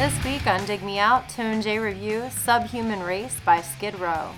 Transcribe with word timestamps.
This 0.00 0.24
week 0.24 0.46
on 0.46 0.64
Dig 0.64 0.82
Me 0.82 0.98
Out, 0.98 1.28
Tune 1.28 1.60
J 1.60 1.78
review 1.78 2.30
Subhuman 2.30 3.00
Race 3.00 3.36
by 3.44 3.60
Skid 3.60 3.98
Row. 3.98 4.30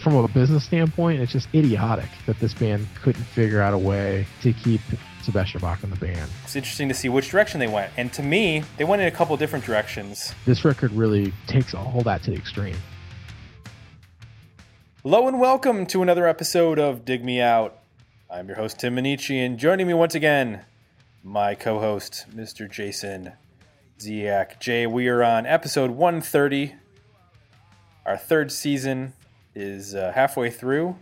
From 0.00 0.14
a 0.14 0.28
business 0.28 0.62
standpoint, 0.62 1.20
it's 1.20 1.32
just 1.32 1.48
idiotic 1.52 2.08
that 2.26 2.38
this 2.38 2.54
band 2.54 2.86
couldn't 3.02 3.24
figure 3.24 3.60
out 3.60 3.74
a 3.74 3.78
way 3.78 4.28
to 4.42 4.52
keep 4.52 4.80
Sebastian 5.24 5.60
Bach 5.60 5.82
in 5.82 5.90
the 5.90 5.96
band. 5.96 6.30
It's 6.44 6.54
interesting 6.54 6.86
to 6.86 6.94
see 6.94 7.08
which 7.08 7.30
direction 7.30 7.58
they 7.58 7.66
went. 7.66 7.90
And 7.96 8.12
to 8.12 8.22
me, 8.22 8.62
they 8.76 8.84
went 8.84 9.02
in 9.02 9.08
a 9.08 9.10
couple 9.10 9.36
different 9.36 9.64
directions. 9.64 10.32
This 10.44 10.64
record 10.64 10.92
really 10.92 11.32
takes 11.48 11.74
all 11.74 12.02
that 12.04 12.22
to 12.22 12.30
the 12.30 12.36
extreme. 12.36 12.76
Hello 15.02 15.26
and 15.26 15.40
welcome 15.40 15.84
to 15.86 16.02
another 16.02 16.28
episode 16.28 16.78
of 16.78 17.04
Dig 17.04 17.24
Me 17.24 17.40
Out. 17.40 17.76
I'm 18.30 18.46
your 18.46 18.56
host, 18.56 18.78
Tim 18.78 18.94
Minichi, 18.94 19.44
and 19.44 19.58
joining 19.58 19.88
me 19.88 19.94
once 19.94 20.14
again, 20.14 20.64
my 21.24 21.56
co 21.56 21.80
host, 21.80 22.26
Mr. 22.32 22.70
Jason 22.70 23.32
Ziak. 24.02 24.58
Jay, 24.58 24.84
we 24.84 25.06
are 25.06 25.22
on 25.22 25.46
episode 25.46 25.92
130. 25.92 26.74
Our 28.04 28.16
third 28.16 28.50
season 28.50 29.12
is 29.54 29.94
uh, 29.94 30.10
halfway 30.12 30.50
through, 30.50 30.96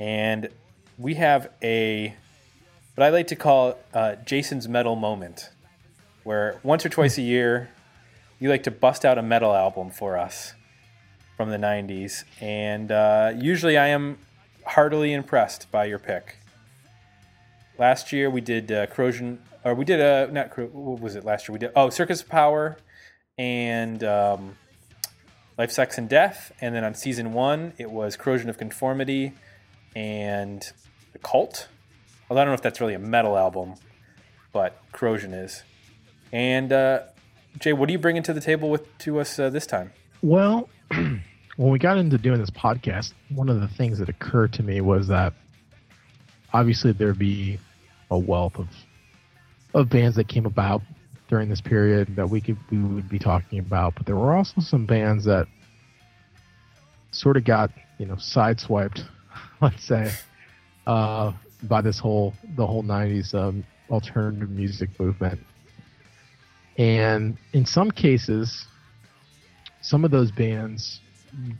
and 0.00 0.48
we 0.96 1.16
have 1.16 1.50
a 1.62 2.16
what 2.94 3.04
I 3.04 3.10
like 3.10 3.26
to 3.26 3.36
call 3.36 3.76
uh, 3.92 4.14
Jason's 4.14 4.66
metal 4.66 4.96
moment, 4.96 5.50
where 6.24 6.58
once 6.62 6.86
or 6.86 6.88
twice 6.88 7.18
a 7.18 7.22
year, 7.22 7.68
you 8.40 8.48
like 8.48 8.62
to 8.62 8.70
bust 8.70 9.04
out 9.04 9.18
a 9.18 9.22
metal 9.22 9.54
album 9.54 9.90
for 9.90 10.16
us 10.16 10.54
from 11.36 11.50
the 11.50 11.58
90s. 11.58 12.24
And 12.40 12.90
uh, 12.90 13.34
usually 13.36 13.76
I 13.76 13.88
am 13.88 14.16
heartily 14.64 15.12
impressed 15.12 15.70
by 15.70 15.84
your 15.84 15.98
pick. 15.98 16.38
Last 17.78 18.10
year 18.10 18.30
we 18.30 18.40
did 18.40 18.72
uh, 18.72 18.86
Corrosion, 18.86 19.38
or 19.64 19.74
we 19.74 19.84
did 19.84 20.00
a, 20.00 20.30
not, 20.32 20.50
Corro- 20.50 20.70
what 20.70 21.00
was 21.00 21.16
it 21.16 21.24
last 21.24 21.48
year? 21.48 21.54
We 21.54 21.58
did, 21.58 21.72
oh, 21.76 21.90
Circus 21.90 22.22
of 22.22 22.28
Power 22.28 22.78
and 23.38 24.02
um, 24.04 24.56
Life, 25.58 25.70
Sex, 25.70 25.98
and 25.98 26.08
Death. 26.08 26.52
And 26.60 26.74
then 26.74 26.84
on 26.84 26.94
season 26.94 27.32
one, 27.32 27.72
it 27.78 27.90
was 27.90 28.16
Corrosion 28.16 28.48
of 28.48 28.58
Conformity 28.58 29.32
and 29.94 30.62
The 31.12 31.18
Cult. 31.18 31.68
Well, 32.28 32.38
I 32.38 32.42
don't 32.42 32.50
know 32.50 32.54
if 32.54 32.62
that's 32.62 32.80
really 32.80 32.94
a 32.94 32.98
metal 32.98 33.36
album, 33.36 33.74
but 34.52 34.80
Corrosion 34.92 35.32
is. 35.34 35.62
And 36.32 36.72
uh, 36.72 37.00
Jay, 37.58 37.72
what 37.72 37.88
are 37.88 37.92
you 37.92 37.98
bringing 37.98 38.22
to 38.22 38.32
the 38.32 38.40
table 38.40 38.70
with 38.70 38.98
to 38.98 39.20
us 39.20 39.38
uh, 39.38 39.50
this 39.50 39.66
time? 39.66 39.92
Well, 40.22 40.68
when 40.90 41.22
we 41.56 41.78
got 41.78 41.98
into 41.98 42.16
doing 42.16 42.40
this 42.40 42.50
podcast, 42.50 43.12
one 43.28 43.48
of 43.48 43.60
the 43.60 43.68
things 43.68 43.98
that 43.98 44.08
occurred 44.08 44.52
to 44.54 44.62
me 44.62 44.80
was 44.80 45.08
that 45.08 45.34
obviously 46.52 46.92
there'd 46.92 47.18
be 47.18 47.58
a 48.10 48.18
wealth 48.18 48.58
of 48.58 48.68
of 49.74 49.88
bands 49.88 50.16
that 50.16 50.28
came 50.28 50.46
about 50.46 50.82
during 51.28 51.48
this 51.48 51.60
period 51.60 52.14
that 52.16 52.28
we 52.28 52.40
could 52.40 52.58
we 52.70 52.78
would 52.78 53.08
be 53.08 53.18
talking 53.18 53.58
about, 53.58 53.94
but 53.94 54.06
there 54.06 54.16
were 54.16 54.34
also 54.34 54.60
some 54.60 54.84
bands 54.84 55.24
that 55.24 55.46
sort 57.10 57.36
of 57.36 57.44
got 57.44 57.70
you 57.98 58.06
know 58.06 58.16
sideswiped, 58.16 59.02
let's 59.62 59.82
say, 59.82 60.12
uh, 60.86 61.32
by 61.62 61.80
this 61.80 61.98
whole 61.98 62.34
the 62.56 62.66
whole 62.66 62.82
'90s 62.82 63.34
um, 63.34 63.64
alternative 63.88 64.50
music 64.50 64.90
movement, 65.00 65.40
and 66.76 67.38
in 67.54 67.64
some 67.64 67.90
cases, 67.90 68.66
some 69.80 70.04
of 70.04 70.10
those 70.10 70.30
bands 70.30 71.00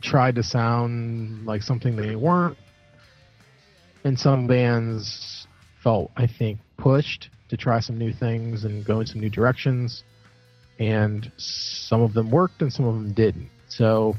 tried 0.01 0.35
to 0.35 0.43
sound 0.43 1.47
like 1.47 1.63
something 1.63 1.95
they 1.95 2.15
weren't, 2.15 2.57
and 4.03 4.19
some 4.19 4.45
bands 4.45 5.47
felt, 5.81 6.11
I 6.15 6.27
think, 6.27 6.59
pushed 6.77 7.29
to 7.49 7.57
try 7.57 7.79
some 7.79 7.97
new 7.97 8.13
things 8.13 8.63
and 8.63 8.85
go 8.85 8.99
in 8.99 9.05
some 9.05 9.21
new 9.21 9.29
directions, 9.29 10.03
and 10.79 11.31
some 11.37 12.01
of 12.01 12.13
them 12.13 12.31
worked 12.31 12.61
and 12.61 12.71
some 12.71 12.85
of 12.85 12.95
them 12.95 13.13
didn't. 13.13 13.49
So 13.67 14.15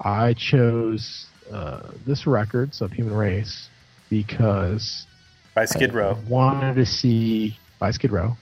I 0.00 0.34
chose 0.34 1.26
uh, 1.50 1.90
this 2.06 2.26
record, 2.26 2.74
Subhuman 2.74 3.14
Race, 3.14 3.68
because 4.10 5.06
By 5.54 5.64
Skid 5.64 5.94
Row. 5.94 6.18
I 6.26 6.28
wanted 6.28 6.74
to 6.76 6.86
see 6.86 7.56
by 7.78 7.90
Skid 7.90 8.12
Row. 8.12 8.36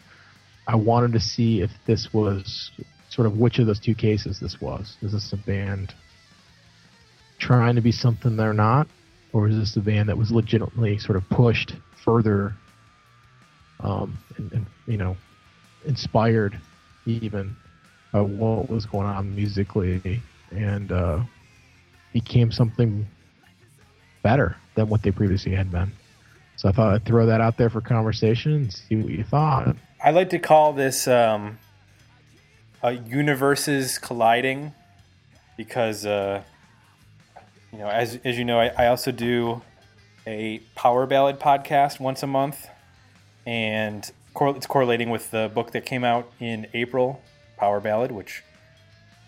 I 0.66 0.76
wanted 0.76 1.12
to 1.12 1.20
see 1.20 1.62
if 1.62 1.70
this 1.86 2.12
was 2.12 2.70
sort 3.09 3.26
of 3.26 3.38
which 3.38 3.59
of 3.59 3.66
those 3.66 3.80
two 3.80 3.94
cases 3.94 4.38
this 4.38 4.60
was. 4.60 4.97
Is 5.03 5.12
this 5.12 5.32
a 5.32 5.36
band 5.36 5.94
trying 7.38 7.75
to 7.75 7.80
be 7.80 7.91
something 7.91 8.36
they're 8.36 8.53
not, 8.53 8.86
or 9.32 9.48
is 9.48 9.56
this 9.56 9.76
a 9.76 9.80
band 9.80 10.09
that 10.09 10.16
was 10.16 10.30
legitimately 10.30 10.98
sort 10.98 11.16
of 11.16 11.28
pushed 11.28 11.75
further, 12.04 12.54
um, 13.82 14.18
and, 14.36 14.52
and 14.52 14.66
you 14.86 14.96
know, 14.96 15.16
inspired 15.84 16.58
even 17.06 17.56
by 18.12 18.20
what 18.20 18.68
was 18.68 18.86
going 18.86 19.06
on 19.06 19.34
musically, 19.34 20.20
and 20.50 20.92
uh, 20.92 21.20
became 22.12 22.50
something 22.50 23.06
better 24.22 24.56
than 24.74 24.88
what 24.88 25.02
they 25.02 25.10
previously 25.10 25.52
had 25.52 25.70
been. 25.70 25.92
So 26.56 26.68
I 26.68 26.72
thought 26.72 26.94
I'd 26.94 27.04
throw 27.04 27.24
that 27.26 27.41
out 27.41 27.56
there 27.56 27.70
for 27.70 27.80
conversation 27.80 28.52
and 28.52 28.72
see 28.72 28.96
what 28.96 29.10
you 29.10 29.24
thought. 29.24 29.76
I 30.02 30.10
like 30.10 30.30
to 30.30 30.38
call 30.38 30.72
this 30.72 31.08
um, 31.08 31.58
uh, 32.82 32.88
universes 32.88 33.98
colliding 33.98 34.74
because, 35.56 36.04
uh, 36.04 36.42
you 37.72 37.78
know, 37.78 37.88
as, 37.88 38.18
as 38.24 38.38
you 38.38 38.44
know, 38.44 38.60
I, 38.60 38.72
I 38.76 38.86
also 38.88 39.10
do 39.12 39.62
a 40.26 40.58
power 40.74 41.06
ballad 41.06 41.38
podcast 41.38 41.98
once 42.00 42.22
a 42.22 42.26
month, 42.26 42.68
and 43.46 44.10
it's 44.36 44.66
correlating 44.66 45.10
with 45.10 45.30
the 45.30 45.50
book 45.54 45.72
that 45.72 45.86
came 45.86 46.04
out 46.04 46.30
in 46.40 46.66
April, 46.74 47.22
Power 47.56 47.80
Ballad, 47.80 48.12
which 48.12 48.42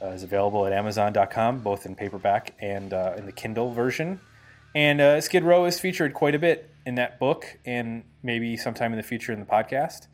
uh, 0.02 0.08
is 0.08 0.22
available 0.22 0.66
at 0.66 0.72
Amazon.com, 0.72 1.60
both 1.60 1.86
in 1.86 1.94
paperback 1.94 2.54
and 2.60 2.92
uh, 2.92 3.14
in 3.16 3.26
the 3.26 3.32
Kindle 3.32 3.72
version. 3.72 4.20
And 4.74 5.00
uh, 5.00 5.20
Skid 5.20 5.44
Row 5.44 5.64
is 5.64 5.78
featured 5.78 6.14
quite 6.14 6.34
a 6.34 6.38
bit 6.38 6.70
in 6.86 6.94
that 6.96 7.18
book, 7.18 7.58
and 7.64 8.04
maybe 8.22 8.56
sometime 8.56 8.92
in 8.92 8.96
the 8.96 9.02
future 9.02 9.32
in 9.32 9.40
the 9.40 9.46
podcast. 9.46 10.06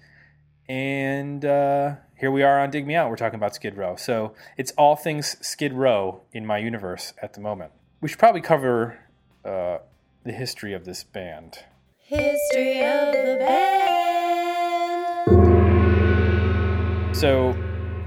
And 0.69 1.45
uh, 1.45 1.95
here 2.19 2.31
we 2.31 2.43
are 2.43 2.61
on 2.61 2.71
Dig 2.71 2.87
Me 2.87 2.95
Out. 2.95 3.09
We're 3.09 3.17
talking 3.17 3.37
about 3.37 3.55
Skid 3.55 3.77
Row. 3.77 3.97
So 3.97 4.35
it's 4.57 4.73
all 4.73 4.97
things 4.97 5.37
Skid 5.41 5.73
Row 5.73 6.23
in 6.33 6.45
my 6.45 6.59
universe 6.59 7.15
at 7.23 7.35
the 7.35 7.41
moment. 7.41 7.73
We 8.01 8.09
should 8.09 8.19
probably 8.19 8.43
cover 8.43 8.99
uh, 9.45 9.79
the 10.25 10.33
history 10.33 10.75
of 10.75 10.85
this 10.85 11.05
band. 11.05 11.65
History 12.09 12.83
of 12.87 13.13
the 13.13 13.37
band. 13.39 13.85
So, 17.15 17.55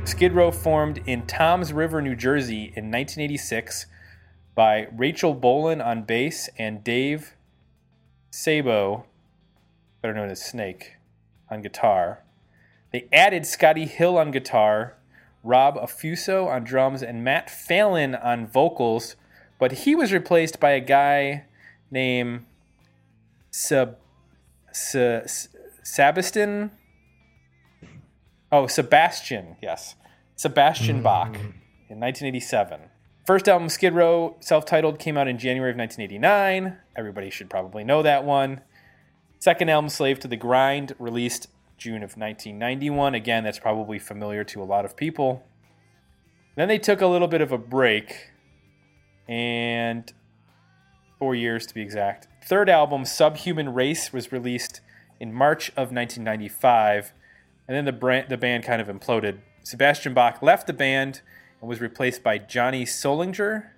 Skid 0.06 0.34
Row 0.34 0.50
formed 0.50 1.04
in 1.06 1.28
Toms 1.28 1.72
River, 1.72 2.02
New 2.02 2.16
Jersey 2.16 2.74
in 2.76 2.90
1986 2.90 3.86
by 4.56 4.88
Rachel 4.92 5.36
Bolan 5.36 5.82
on 5.82 6.02
bass 6.02 6.50
and 6.58 6.84
Dave 6.84 7.36
Sabo, 8.32 9.06
better 10.02 10.16
known 10.16 10.32
as 10.32 10.44
Snake, 10.44 10.96
on 11.52 11.62
guitar. 11.62 12.24
They 12.92 13.08
added 13.14 13.44
Scotti 13.44 13.88
Hill 13.88 14.18
on 14.18 14.32
guitar, 14.32 14.96
Rob 15.44 15.76
Affuso 15.76 16.48
on 16.48 16.64
drums, 16.64 17.04
and 17.04 17.24
Matt 17.24 17.52
Fallon 17.52 18.16
on 18.16 18.48
vocals, 18.48 19.16
but 19.60 19.72
he 19.72 19.94
was 19.94 20.12
replaced 20.12 20.60
by 20.60 20.72
a 20.72 20.80
guy 20.80 21.46
named 21.92 22.46
Seb, 23.52 23.98
Se, 24.72 25.24
Sabiston. 25.84 26.72
Oh, 28.52 28.68
Sebastian, 28.68 29.58
yes. 29.62 29.96
Sebastian 30.36 30.98
mm-hmm. 30.98 31.04
Bach 31.04 31.36
in 31.36 32.00
1987. 32.00 32.82
First 33.26 33.48
album, 33.48 33.70
Skid 33.70 33.94
Row, 33.94 34.36
self 34.40 34.66
titled, 34.66 34.98
came 34.98 35.18
out 35.18 35.28
in 35.28 35.38
January 35.38 35.72
of 35.72 35.78
1989. 35.78 36.78
Everybody 36.96 37.30
should 37.30 37.50
probably 37.50 37.84
know 37.84 38.02
that 38.02 38.24
one. 38.26 38.62
Second 39.40 39.70
album, 39.70 39.90
Slave 39.90 40.20
to 40.20 40.28
the 40.28 40.36
Grind, 40.36 40.96
released 40.98 41.48
June 41.78 42.04
of 42.04 42.18
1991. 42.18 43.16
Again, 43.16 43.44
that's 43.44 43.60
probably 43.60 44.00
familiar 44.00 44.44
to 44.46 44.62
a 44.62 44.66
lot 44.66 44.86
of 44.86 44.96
people. 44.96 45.44
Then 46.56 46.68
they 46.68 46.78
took 46.78 47.02
a 47.02 47.08
little 47.08 47.28
bit 47.28 47.42
of 47.42 47.52
a 47.52 47.58
break, 47.58 48.32
and 49.28 50.12
four 51.20 51.36
years 51.36 51.66
to 51.68 51.74
be 51.74 51.82
exact. 51.82 52.28
Third 52.44 52.70
album, 52.70 53.06
Subhuman 53.06 53.74
Race, 53.74 54.12
was 54.12 54.32
released 54.32 54.82
in 55.20 55.32
March 55.32 55.70
of 55.70 55.92
1995, 55.92 57.14
and 57.68 57.78
then 57.78 57.86
the, 57.86 57.92
brand, 57.92 58.30
the 58.30 58.38
band 58.38 58.64
kind 58.64 58.82
of 58.82 58.88
imploded. 58.88 59.40
Sebastian 59.64 60.14
Bach 60.14 60.42
left 60.42 60.68
the 60.68 60.74
band 60.74 61.22
and 61.60 61.70
was 61.70 61.80
replaced 61.80 62.24
by 62.24 62.40
Johnny 62.40 62.86
Solinger, 62.86 63.70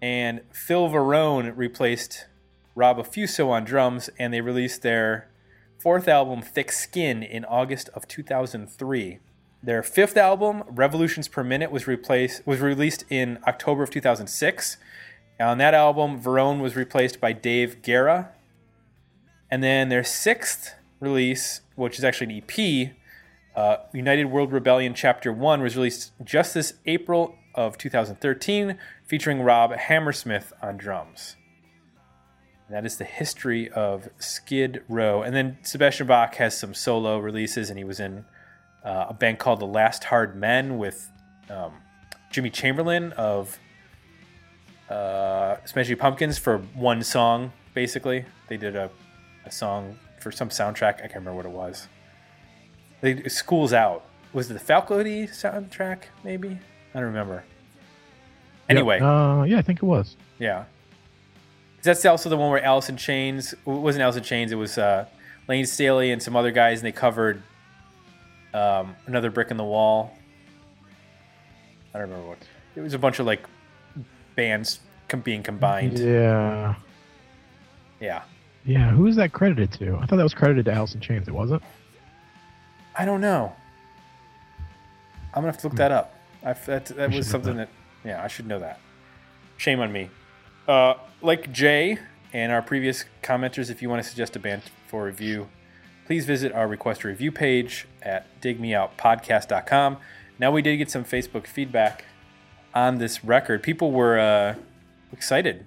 and 0.00 0.40
Phil 0.50 0.88
Varone 0.88 1.52
replaced 1.54 2.26
Rob 2.74 2.96
Affuso 2.96 3.48
on 3.48 3.64
drums, 3.64 4.08
and 4.18 4.32
they 4.32 4.40
released 4.40 4.80
their 4.82 5.28
fourth 5.78 6.08
album, 6.08 6.40
Thick 6.40 6.72
Skin, 6.72 7.22
in 7.22 7.44
August 7.44 7.90
of 7.90 8.08
2003. 8.08 9.18
Their 9.62 9.82
fifth 9.82 10.16
album, 10.16 10.62
Revolutions 10.66 11.28
Per 11.28 11.44
Minute, 11.44 11.70
was 11.70 11.86
replaced 11.86 12.46
was 12.46 12.60
released 12.60 13.04
in 13.10 13.38
October 13.46 13.82
of 13.82 13.90
2006. 13.90 14.78
On 15.40 15.58
that 15.58 15.72
album, 15.72 16.20
Varone 16.20 16.60
was 16.60 16.76
replaced 16.76 17.20
by 17.20 17.32
Dave 17.32 17.80
Gara. 17.82 18.30
And 19.50 19.62
then 19.64 19.88
their 19.88 20.04
sixth 20.04 20.74
release, 21.00 21.62
which 21.76 21.98
is 21.98 22.04
actually 22.04 22.34
an 22.34 22.42
EP, 22.46 22.92
Uh, 23.56 23.78
United 23.92 24.26
World 24.26 24.52
Rebellion 24.52 24.94
Chapter 24.94 25.32
1 25.32 25.60
was 25.60 25.74
released 25.76 26.12
just 26.22 26.54
this 26.54 26.74
April 26.86 27.34
of 27.56 27.76
2013, 27.76 28.78
featuring 29.04 29.42
Rob 29.42 29.72
Hammersmith 29.72 30.52
on 30.62 30.76
drums. 30.76 31.36
And 32.68 32.76
that 32.76 32.86
is 32.86 32.96
the 32.96 33.04
history 33.04 33.68
of 33.68 34.08
Skid 34.18 34.84
Row. 34.88 35.22
And 35.22 35.34
then 35.34 35.58
Sebastian 35.62 36.06
Bach 36.06 36.36
has 36.36 36.56
some 36.56 36.74
solo 36.74 37.18
releases, 37.18 37.70
and 37.70 37.78
he 37.78 37.84
was 37.84 37.98
in 37.98 38.24
uh, 38.84 39.06
a 39.08 39.14
band 39.14 39.40
called 39.40 39.58
The 39.58 39.66
Last 39.66 40.04
Hard 40.04 40.36
Men 40.36 40.78
with 40.78 41.10
um, 41.50 41.72
Jimmy 42.30 42.50
Chamberlin 42.50 43.12
of 43.14 43.58
uh, 44.90 45.56
Smashing 45.64 45.96
Pumpkins 45.96 46.36
for 46.36 46.58
one 46.74 47.02
song, 47.02 47.52
basically. 47.74 48.24
They 48.48 48.56
did 48.56 48.76
a, 48.76 48.90
a 49.46 49.50
song 49.50 49.98
for 50.20 50.30
some 50.32 50.48
soundtrack. 50.48 50.96
I 50.96 51.02
can't 51.02 51.16
remember 51.16 51.36
what 51.36 51.46
it 51.46 51.52
was. 51.52 51.88
They, 53.00 53.22
School's 53.28 53.72
Out. 53.72 54.04
Was 54.32 54.50
it 54.50 54.54
the 54.54 54.60
Faculty 54.60 55.26
soundtrack, 55.26 56.02
maybe? 56.24 56.58
I 56.94 56.98
don't 56.98 57.06
remember. 57.06 57.44
Anyway. 58.68 59.00
Uh, 59.00 59.44
yeah, 59.44 59.58
I 59.58 59.62
think 59.62 59.82
it 59.82 59.86
was. 59.86 60.16
Yeah. 60.38 60.64
That's 61.82 62.04
also 62.04 62.28
the 62.28 62.36
one 62.36 62.50
where 62.50 62.62
Alice 62.62 62.88
in 62.88 62.96
Chains 62.96 63.52
it 63.52 63.58
wasn't 63.64 64.02
Alice 64.02 64.16
in 64.16 64.22
Chains. 64.22 64.52
It 64.52 64.56
was 64.56 64.76
uh, 64.76 65.06
Layne 65.48 65.66
Staley 65.66 66.12
and 66.12 66.22
some 66.22 66.36
other 66.36 66.50
guys, 66.50 66.80
and 66.80 66.86
they 66.86 66.92
covered 66.92 67.42
um, 68.52 68.94
another 69.06 69.30
brick 69.30 69.50
in 69.50 69.56
the 69.56 69.64
wall. 69.64 70.16
I 71.94 71.98
don't 71.98 72.10
remember 72.10 72.28
what. 72.28 72.38
It 72.76 72.80
was 72.80 72.92
a 72.92 72.98
bunch 72.98 73.18
of 73.18 73.26
like 73.26 73.42
bands 74.40 74.80
com- 75.08 75.20
being 75.20 75.42
combined. 75.42 75.98
Yeah. 75.98 76.74
Yeah. 78.00 78.22
Yeah, 78.64 78.90
who 78.90 79.06
is 79.06 79.16
that 79.16 79.32
credited 79.32 79.70
to? 79.72 79.96
I 79.96 80.06
thought 80.06 80.16
that 80.16 80.22
was 80.22 80.32
credited 80.32 80.64
to 80.64 80.72
Alice 80.72 80.94
in 80.94 81.00
Chains. 81.00 81.28
It 81.28 81.34
wasn't. 81.34 81.62
I 82.96 83.04
don't 83.04 83.20
know. 83.20 83.52
I'm 85.34 85.42
gonna 85.42 85.48
have 85.48 85.58
to 85.58 85.68
look 85.68 85.76
that 85.76 85.92
up. 85.92 86.14
I, 86.42 86.54
that 86.54 86.86
that 86.86 87.12
I 87.12 87.14
was 87.14 87.26
something 87.26 87.56
that. 87.56 87.68
yeah, 88.02 88.24
I 88.24 88.28
should 88.28 88.46
know 88.46 88.58
that. 88.60 88.80
Shame 89.58 89.80
on 89.80 89.92
me. 89.92 90.08
Uh, 90.66 90.94
like 91.20 91.52
Jay 91.52 91.98
and 92.32 92.50
our 92.50 92.62
previous 92.62 93.04
commenters, 93.22 93.70
if 93.70 93.82
you 93.82 93.90
want 93.90 94.02
to 94.02 94.08
suggest 94.08 94.36
a 94.36 94.38
band 94.38 94.62
for 94.86 95.04
review, 95.04 95.48
please 96.06 96.24
visit 96.24 96.52
our 96.52 96.66
request 96.66 97.04
a 97.04 97.08
review 97.08 97.30
page 97.30 97.86
at 98.00 98.40
digmeoutpodcast.com. 98.40 99.98
Now 100.38 100.50
we 100.50 100.62
did 100.62 100.78
get 100.78 100.90
some 100.90 101.04
Facebook 101.04 101.46
feedback 101.46 102.04
on 102.74 102.98
this 102.98 103.24
record. 103.24 103.62
People 103.62 103.92
were 103.92 104.18
uh, 104.18 104.54
excited 105.12 105.66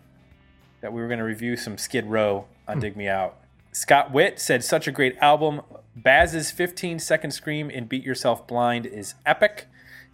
that 0.82 0.94
we 0.94 1.02
were 1.02 1.08
going 1.08 1.20
to 1.20 1.26
review 1.26 1.56
some 1.56 1.78
Skid 1.78 2.06
Row 2.06 2.46
on 2.68 2.80
Dig 2.80 2.96
Me 2.96 3.08
Out. 3.08 3.38
Scott 3.72 4.12
Witt 4.12 4.40
said, 4.40 4.64
"Such 4.64 4.88
a 4.88 4.92
great 4.92 5.18
album. 5.20 5.62
Baz's 5.96 6.52
15 6.52 7.00
second 7.00 7.32
scream 7.32 7.70
in 7.70 7.86
Beat 7.86 8.04
Yourself 8.04 8.46
Blind 8.48 8.86
is 8.86 9.16
epic." 9.26 9.68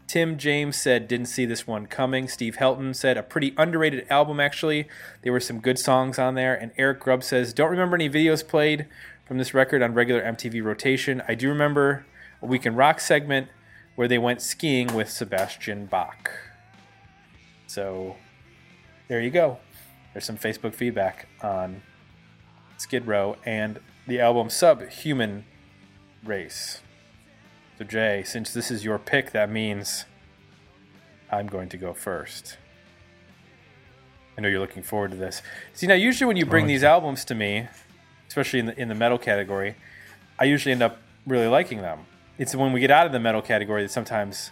Tim 0.07 0.37
James 0.37 0.75
said, 0.75 1.07
"Didn't 1.07 1.27
see 1.27 1.45
this 1.45 1.67
one 1.67 1.85
coming." 1.85 2.27
Steve 2.27 2.57
Helton 2.57 2.95
said, 2.95 3.17
"A 3.17 3.23
pretty 3.23 3.53
underrated 3.57 4.07
album, 4.09 4.39
actually. 4.39 4.87
There 5.21 5.33
were 5.33 5.39
some 5.39 5.59
good 5.59 5.77
songs 5.77 6.17
on 6.17 6.35
there." 6.35 6.55
And 6.55 6.71
Eric 6.77 6.99
Grubb 7.01 7.23
says, 7.23 7.53
"Don't 7.53 7.69
remember 7.69 7.95
any 7.95 8.09
videos 8.09 8.47
played 8.47 8.87
from 9.25 9.37
this 9.37 9.53
record 9.53 9.83
on 9.83 9.93
regular 9.93 10.21
MTV 10.21 10.61
rotation. 10.61 11.21
I 11.27 11.35
do 11.35 11.49
remember 11.49 12.05
a 12.41 12.45
Week 12.45 12.65
in 12.65 12.75
Rock 12.75 12.99
segment 12.99 13.49
where 13.95 14.07
they 14.07 14.17
went 14.17 14.41
skiing 14.41 14.95
with 14.95 15.09
Sebastian 15.09 15.85
Bach." 15.85 16.48
So, 17.69 18.15
there 19.09 19.21
you 19.21 19.29
go. 19.29 19.59
There's 20.11 20.25
some 20.25 20.37
Facebook 20.37 20.73
feedback 20.73 21.27
on 21.43 21.83
Skid 22.77 23.05
Row 23.05 23.35
and 23.45 23.79
the 24.07 24.19
album 24.19 24.49
Subhuman 24.49 25.45
Race. 26.23 26.81
So, 27.77 27.83
Jay, 27.83 28.23
since 28.25 28.51
this 28.51 28.71
is 28.71 28.83
your 28.83 28.97
pick, 28.97 29.33
that 29.33 29.51
means 29.51 30.05
I'm 31.31 31.45
going 31.45 31.69
to 31.69 31.77
go 31.77 31.93
first. 31.93 32.57
I 34.35 34.41
know 34.41 34.47
you're 34.47 34.59
looking 34.59 34.81
forward 34.81 35.11
to 35.11 35.17
this. 35.17 35.43
See, 35.73 35.85
now 35.85 35.93
usually 35.93 36.25
when 36.25 36.37
you 36.37 36.47
bring 36.47 36.65
these 36.65 36.83
albums 36.83 37.23
to 37.25 37.35
me, 37.35 37.67
especially 38.27 38.57
in 38.59 38.65
the 38.65 38.81
in 38.81 38.87
the 38.87 38.95
metal 38.95 39.19
category, 39.19 39.75
I 40.39 40.45
usually 40.45 40.71
end 40.71 40.81
up 40.81 40.97
really 41.27 41.45
liking 41.45 41.81
them. 41.83 42.07
It's 42.39 42.55
when 42.55 42.73
we 42.73 42.79
get 42.79 42.89
out 42.89 43.05
of 43.05 43.11
the 43.11 43.19
metal 43.19 43.43
category 43.43 43.83
that 43.83 43.91
sometimes 43.91 44.49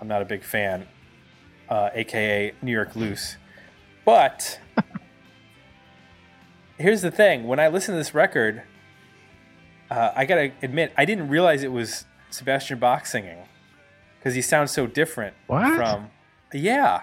I'm 0.00 0.08
not 0.08 0.20
a 0.20 0.24
big 0.24 0.42
fan, 0.42 0.88
uh, 1.68 1.90
aka 1.94 2.52
New 2.62 2.72
York 2.72 2.94
Loose. 2.96 3.36
But 4.04 4.60
here's 6.78 7.02
the 7.02 7.10
thing: 7.10 7.46
when 7.46 7.58
I 7.60 7.68
listen 7.68 7.94
to 7.94 7.98
this 7.98 8.14
record, 8.14 8.62
uh, 9.90 10.12
I 10.14 10.24
gotta 10.24 10.52
admit 10.62 10.92
I 10.96 11.04
didn't 11.04 11.28
realize 11.28 11.62
it 11.62 11.72
was 11.72 12.04
Sebastian 12.30 12.78
Bach 12.78 13.06
singing 13.06 13.38
because 14.18 14.34
he 14.34 14.42
sounds 14.42 14.70
so 14.70 14.86
different 14.86 15.34
What? 15.46 15.74
from. 15.76 16.10
Yeah, 16.52 17.02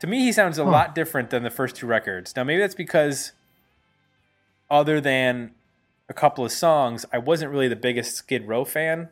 to 0.00 0.06
me 0.06 0.20
he 0.20 0.32
sounds 0.32 0.58
a 0.58 0.64
Huh. 0.64 0.70
lot 0.70 0.94
different 0.94 1.30
than 1.30 1.42
the 1.42 1.50
first 1.50 1.76
two 1.76 1.86
records. 1.86 2.34
Now 2.36 2.44
maybe 2.44 2.60
that's 2.60 2.74
because, 2.74 3.32
other 4.68 5.00
than 5.00 5.52
a 6.08 6.12
couple 6.14 6.44
of 6.44 6.52
songs, 6.52 7.06
I 7.12 7.18
wasn't 7.18 7.50
really 7.52 7.68
the 7.68 7.76
biggest 7.76 8.16
Skid 8.16 8.46
Row 8.46 8.64
fan. 8.64 9.08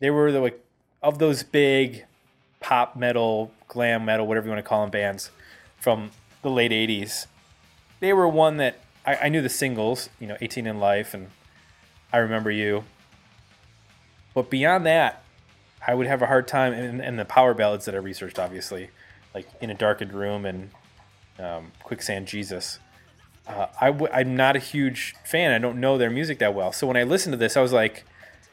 They 0.00 0.10
were 0.10 0.32
the 0.32 0.40
like 0.40 0.64
of 1.02 1.18
those 1.18 1.42
big 1.42 2.06
pop 2.60 2.96
metal, 2.96 3.52
glam 3.68 4.04
metal, 4.04 4.26
whatever 4.26 4.46
you 4.46 4.52
want 4.52 4.64
to 4.64 4.68
call 4.68 4.82
them, 4.82 4.90
bands 4.90 5.30
from 5.78 6.10
the 6.42 6.50
late 6.50 6.72
'80s. 6.72 7.26
They 8.00 8.12
were 8.12 8.28
one 8.28 8.56
that 8.58 8.80
I, 9.06 9.16
I 9.16 9.28
knew 9.28 9.40
the 9.40 9.48
singles, 9.48 10.10
you 10.20 10.26
know, 10.26 10.36
18 10.40 10.66
in 10.66 10.78
Life 10.80 11.14
and 11.14 11.30
I 12.12 12.18
Remember 12.18 12.50
You. 12.50 12.84
But 14.34 14.50
beyond 14.50 14.84
that, 14.84 15.22
I 15.86 15.94
would 15.94 16.06
have 16.06 16.20
a 16.20 16.26
hard 16.26 16.48
time, 16.48 16.72
and, 16.72 17.00
and 17.00 17.18
the 17.18 17.24
power 17.24 17.54
ballads 17.54 17.84
that 17.84 17.94
I 17.94 17.98
researched, 17.98 18.38
obviously, 18.38 18.90
like 19.34 19.48
In 19.60 19.70
a 19.70 19.74
Darkened 19.74 20.12
Room 20.12 20.44
and 20.44 20.70
um, 21.38 21.72
Quicksand 21.82 22.26
Jesus. 22.26 22.80
Uh, 23.46 23.66
I 23.80 23.86
w- 23.86 24.12
I'm 24.12 24.36
not 24.36 24.56
a 24.56 24.58
huge 24.58 25.14
fan. 25.24 25.52
I 25.52 25.58
don't 25.58 25.78
know 25.78 25.96
their 25.96 26.10
music 26.10 26.40
that 26.40 26.54
well. 26.54 26.72
So 26.72 26.86
when 26.86 26.96
I 26.96 27.04
listened 27.04 27.32
to 27.34 27.36
this, 27.36 27.56
I 27.56 27.62
was 27.62 27.72
like, 27.72 28.04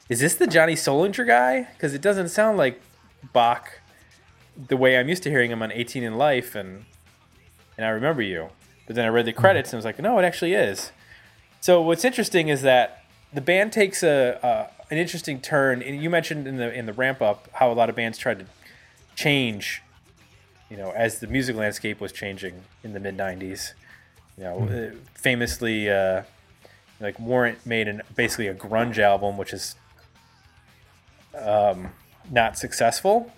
is 0.08 0.20
this 0.20 0.36
the 0.36 0.46
Johnny 0.46 0.76
Solinger 0.76 1.26
guy? 1.26 1.68
Because 1.74 1.94
it 1.94 2.02
doesn't 2.02 2.30
sound 2.30 2.58
like 2.58 2.80
Bach 3.32 3.80
the 4.56 4.78
way 4.78 4.98
I'm 4.98 5.10
used 5.10 5.24
to 5.24 5.30
hearing 5.30 5.52
him 5.52 5.62
on 5.62 5.72
18 5.72 6.04
in 6.04 6.18
Life 6.18 6.56
and 6.56 6.86
and 7.76 7.86
I 7.88 7.90
remember 7.90 8.22
you. 8.22 8.50
But 8.86 8.96
then 8.96 9.06
I 9.06 9.08
read 9.08 9.26
the 9.26 9.34
credits 9.34 9.70
and 9.72 9.78
I 9.78 9.80
was 9.80 9.86
like, 9.86 10.00
no, 10.00 10.20
it 10.20 10.24
actually 10.24 10.54
is. 10.54 10.92
So 11.60 11.82
what's 11.82 12.06
interesting 12.06 12.50
is 12.50 12.62
that 12.62 13.04
the 13.34 13.42
band 13.42 13.74
takes 13.74 14.04
a, 14.04 14.40
a 14.44 14.84
an 14.94 15.00
interesting 15.00 15.42
turn. 15.42 15.82
And 15.82 16.02
you 16.02 16.10
mentioned 16.10 16.48
in 16.48 16.58
the 16.58 16.72
in 16.74 16.86
the 16.86 16.94
ramp 16.94 17.22
up 17.22 17.50
how 17.54 17.72
a 17.72 17.74
lot 17.74 17.90
of 17.90 17.96
bands 17.96 18.18
tried 18.18 18.40
to 18.40 18.46
change, 19.16 19.82
you 20.70 20.78
know, 20.78 20.92
as 20.92 21.20
the 21.20 21.28
music 21.28 21.56
landscape 21.56 22.00
was 22.00 22.12
changing 22.12 22.62
in 22.84 22.94
the 22.94 23.00
mid 23.00 23.18
'90s. 23.18 23.74
You 24.38 24.44
know, 24.44 24.68
uh, 24.68 24.96
famously, 25.16 25.90
uh, 25.90 26.24
like 27.00 27.20
Warrant 27.20 27.66
made 27.66 27.88
an 27.88 28.02
basically 28.16 28.48
a 28.48 28.56
grunge 28.56 28.98
album, 28.98 29.38
which 29.38 29.54
is 29.54 29.76
um, 31.40 31.90
not 32.32 32.58
successful, 32.58 33.32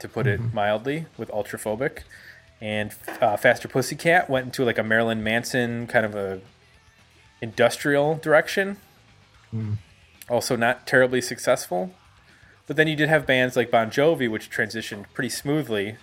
to 0.00 0.08
put 0.08 0.26
it 0.26 0.40
mildly, 0.52 1.06
with 1.16 1.30
Ultraphobic. 1.30 2.00
And 2.60 2.94
uh, 3.20 3.36
Faster 3.36 3.68
Pussycat 3.68 4.28
went 4.28 4.46
into 4.46 4.64
like 4.64 4.78
a 4.78 4.82
Marilyn 4.82 5.22
Manson 5.22 5.86
kind 5.86 6.04
of 6.04 6.14
a 6.14 6.40
industrial 7.40 8.16
direction. 8.16 8.76
Also, 10.28 10.56
not 10.56 10.86
terribly 10.86 11.20
successful. 11.20 11.92
But 12.66 12.76
then 12.76 12.86
you 12.86 12.94
did 12.94 13.08
have 13.08 13.26
bands 13.26 13.56
like 13.56 13.70
Bon 13.70 13.90
Jovi, 13.90 14.30
which 14.30 14.50
transitioned 14.50 15.06
pretty 15.12 15.30
smoothly 15.30 15.96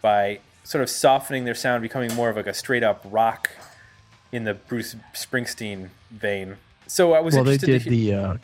by 0.00 0.38
sort 0.62 0.82
of 0.82 0.90
softening 0.90 1.44
their 1.44 1.54
sound, 1.54 1.82
becoming 1.82 2.14
more 2.14 2.28
of 2.28 2.36
like 2.36 2.46
a 2.46 2.54
straight 2.54 2.84
up 2.84 3.02
rock 3.04 3.50
in 4.30 4.44
the 4.44 4.54
Bruce 4.54 4.94
Springsteen 5.14 5.88
vein. 6.10 6.56
So 6.86 7.14
I 7.14 7.20
was 7.20 7.34
well, 7.34 7.44
they 7.44 7.56
did 7.56 7.82
hear. 7.82 7.90
the. 7.90 8.14
Uh, 8.14 8.36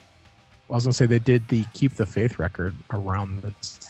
I 0.70 0.74
was 0.74 0.84
gonna 0.84 0.94
say 0.94 1.06
they 1.06 1.18
did 1.18 1.46
the 1.48 1.64
Keep 1.74 1.94
the 1.94 2.06
Faith 2.06 2.38
record 2.38 2.74
around 2.90 3.42
this 3.42 3.83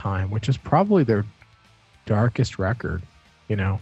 time, 0.00 0.30
which 0.30 0.48
is 0.48 0.56
probably 0.56 1.04
their 1.04 1.24
darkest 2.06 2.58
record. 2.58 3.02
You 3.48 3.56
know, 3.56 3.80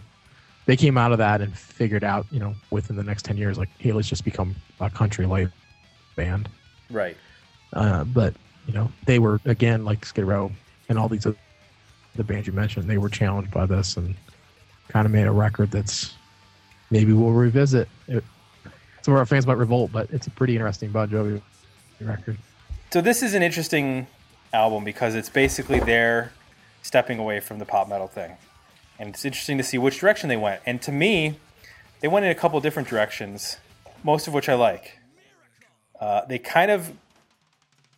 they 0.65 0.75
came 0.75 0.97
out 0.97 1.11
of 1.11 1.17
that 1.19 1.41
and 1.41 1.57
figured 1.57 2.03
out, 2.03 2.25
you 2.31 2.39
know, 2.39 2.53
within 2.71 2.95
the 2.95 3.03
next 3.03 3.23
ten 3.23 3.37
years, 3.37 3.57
like, 3.57 3.69
hey, 3.77 3.91
let's 3.91 4.09
just 4.09 4.25
become 4.25 4.55
a 4.79 4.89
country 4.89 5.25
light 5.25 5.49
band. 6.15 6.49
right. 6.89 7.15
Uh, 7.71 8.03
but 8.03 8.33
you 8.67 8.73
know, 8.73 8.91
they 9.05 9.19
were 9.19 9.39
again 9.45 9.85
like 9.85 10.05
Skid 10.05 10.25
Row 10.25 10.51
and 10.89 10.97
all 10.97 11.07
these 11.07 11.25
other 11.25 11.37
the 12.15 12.23
bands 12.23 12.47
you 12.47 12.53
mentioned. 12.53 12.89
They 12.89 12.97
were 12.97 13.09
challenged 13.09 13.51
by 13.51 13.65
this 13.65 13.95
and 13.95 14.15
kind 14.89 15.05
of 15.05 15.11
made 15.11 15.27
a 15.27 15.31
record 15.31 15.71
that's 15.71 16.13
maybe 16.89 17.13
we'll 17.13 17.31
revisit. 17.31 17.87
It, 18.07 18.23
some 19.01 19.13
of 19.13 19.19
our 19.19 19.25
fans 19.25 19.47
might 19.47 19.57
revolt, 19.57 19.91
but 19.91 20.09
it's 20.11 20.27
a 20.27 20.31
pretty 20.31 20.55
interesting 20.55 20.91
Bon 20.91 21.07
Jovi 21.07 21.41
record. 22.01 22.37
So 22.91 23.01
this 23.01 23.21
is 23.21 23.33
an 23.35 23.43
interesting 23.43 24.07
album 24.53 24.83
because 24.83 25.15
it's 25.15 25.29
basically 25.29 25.79
their 25.79 26.33
stepping 26.81 27.19
away 27.19 27.39
from 27.39 27.59
the 27.59 27.65
pop 27.65 27.87
metal 27.87 28.07
thing. 28.07 28.37
And 28.97 29.09
it's 29.09 29.23
interesting 29.23 29.57
to 29.57 29.63
see 29.63 29.77
which 29.77 29.99
direction 29.99 30.29
they 30.29 30.37
went. 30.37 30.61
And 30.65 30.81
to 30.81 30.91
me, 30.91 31.39
they 32.01 32.07
went 32.07 32.25
in 32.25 32.31
a 32.31 32.35
couple 32.35 32.59
different 32.59 32.87
directions, 32.87 33.57
most 34.03 34.27
of 34.27 34.33
which 34.33 34.49
I 34.49 34.55
like. 34.55 34.99
Uh, 35.99 36.25
they 36.25 36.39
kind 36.39 36.71
of, 36.71 36.93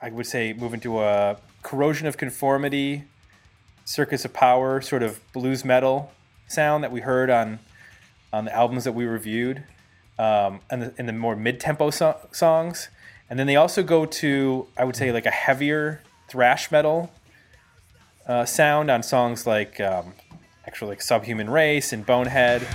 I 0.02 0.10
would 0.10 0.26
say, 0.26 0.54
move 0.54 0.74
into 0.74 1.02
a 1.02 1.38
corrosion 1.64 2.08
of 2.08 2.18
conformity, 2.18 3.06
circus 3.86 4.26
of 4.26 4.34
power, 4.34 4.82
sort 4.82 5.04
of 5.04 5.20
blues 5.34 5.64
metal 5.64 6.12
sound 6.48 6.84
that 6.84 6.92
we 6.92 7.02
heard 7.02 7.30
on 7.30 7.60
on 8.34 8.46
the 8.46 8.56
albums 8.56 8.86
that 8.86 8.94
we 8.94 9.04
reviewed, 9.06 9.64
um, 10.18 10.62
and 10.70 10.82
the, 10.82 10.94
in 10.98 11.06
the 11.06 11.12
more 11.12 11.36
mid 11.36 11.60
tempo 11.60 11.90
so- 11.90 12.18
songs. 12.32 12.90
And 13.30 13.38
then 13.38 13.48
they 13.48 13.58
also 13.58 13.84
go 13.84 14.06
to, 14.06 14.68
I 14.78 14.86
would 14.86 14.96
say, 14.96 15.12
like 15.12 15.26
a 15.26 15.32
heavier 15.32 16.02
thrash 16.32 16.72
metal 16.72 17.12
uh, 18.26 18.46
sound 18.46 18.90
on 18.90 19.04
songs 19.04 19.46
like, 19.46 19.82
um, 19.82 20.14
actually, 20.66 20.92
like 20.92 21.02
Subhuman 21.02 21.50
Race 21.50 21.92
and 21.92 22.06
Bonehead. 22.06 22.66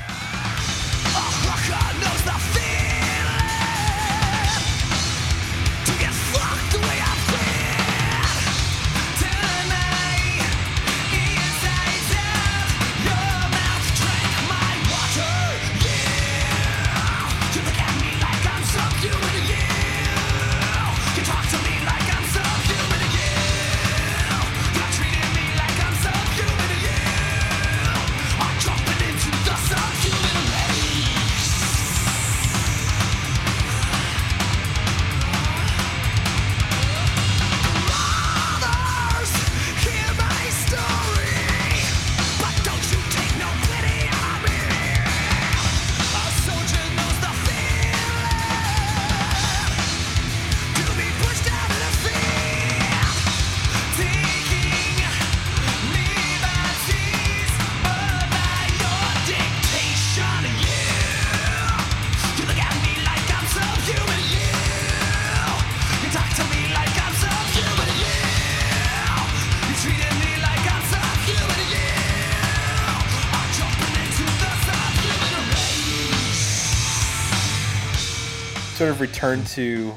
Of 78.96 79.02
return 79.02 79.44
to 79.44 79.92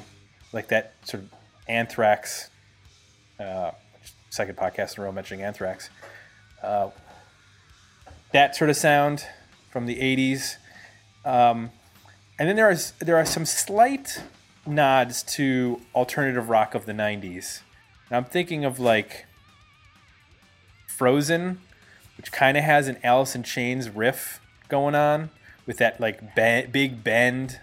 like 0.51 0.67
that 0.67 0.93
sort 1.03 1.23
of 1.23 1.29
anthrax 1.69 2.49
uh, 3.39 3.71
second 4.29 4.57
podcast 4.57 4.97
in 4.97 5.01
a 5.01 5.05
row 5.05 5.11
mentioning 5.11 5.41
anthrax 5.41 5.89
uh, 6.61 6.89
that 8.33 8.57
sort 8.57 8.69
of 8.69 8.75
sound 8.75 9.25
from 9.71 9.85
the 9.85 9.95
80s 9.95 10.57
um, 11.23 11.71
and 12.37 12.49
then 12.49 12.57
there 12.57 12.69
is 12.69 12.91
there 12.99 13.15
are 13.15 13.25
some 13.25 13.45
slight 13.45 14.21
nods 14.67 15.23
to 15.23 15.79
alternative 15.95 16.49
rock 16.49 16.75
of 16.75 16.85
the 16.85 16.91
90s 16.91 17.61
and 18.09 18.17
i'm 18.17 18.25
thinking 18.25 18.65
of 18.65 18.81
like 18.81 19.27
frozen 20.87 21.61
which 22.17 22.33
kind 22.33 22.57
of 22.57 22.65
has 22.65 22.89
an 22.89 22.97
alice 23.01 23.33
in 23.33 23.43
chains 23.43 23.89
riff 23.89 24.41
going 24.67 24.93
on 24.93 25.29
with 25.65 25.77
that 25.77 26.01
like 26.01 26.35
big 26.35 27.01
bend 27.01 27.61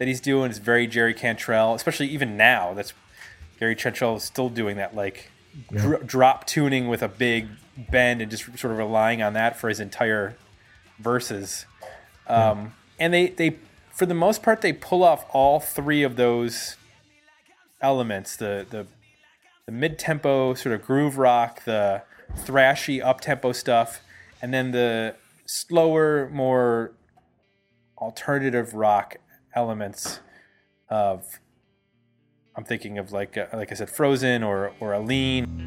that 0.00 0.08
he's 0.08 0.20
doing 0.20 0.50
is 0.50 0.56
very 0.58 0.86
Jerry 0.86 1.12
Cantrell, 1.12 1.74
especially 1.74 2.06
even 2.08 2.34
now. 2.38 2.72
That's 2.72 2.94
Jerry 3.58 3.76
Cantrell 3.76 4.16
is 4.16 4.24
still 4.24 4.48
doing 4.48 4.76
that 4.78 4.96
like 4.96 5.30
Yeah. 5.70 5.82
dr- 5.82 6.06
drop 6.06 6.46
tuning 6.46 6.88
with 6.88 7.02
a 7.02 7.08
big 7.08 7.48
bend 7.76 8.22
and 8.22 8.30
just 8.30 8.44
sort 8.58 8.72
of 8.72 8.78
relying 8.78 9.20
on 9.22 9.34
that 9.34 9.56
for 9.58 9.68
his 9.68 9.78
entire 9.78 10.36
verses. 10.98 11.66
Um, 12.26 12.74
And 12.98 13.12
they 13.12 13.28
they 13.28 13.58
for 13.92 14.06
the 14.06 14.14
most 14.14 14.42
part 14.42 14.62
they 14.62 14.72
pull 14.72 15.02
off 15.04 15.26
all 15.30 15.60
three 15.60 16.02
of 16.02 16.16
those 16.16 16.76
elements 17.82 18.36
the 18.36 18.66
the 18.70 18.86
the 19.66 19.72
mid 19.72 19.98
tempo 19.98 20.54
sort 20.54 20.74
of 20.74 20.82
groove 20.86 21.18
rock, 21.18 21.64
the 21.64 22.02
thrashy 22.38 23.02
up 23.04 23.20
tempo 23.20 23.52
stuff, 23.52 24.00
and 24.40 24.54
then 24.54 24.70
the 24.70 25.14
slower, 25.44 26.28
more 26.32 26.92
alternative 27.98 28.72
rock 28.74 29.16
elements 29.54 30.20
of 30.88 31.40
I'm 32.56 32.64
thinking 32.64 32.98
of 32.98 33.12
like 33.12 33.36
uh, 33.36 33.46
like 33.52 33.70
I 33.72 33.74
said 33.74 33.90
Frozen 33.90 34.42
or 34.42 34.72
or 34.80 34.94
Eileen. 34.94 35.59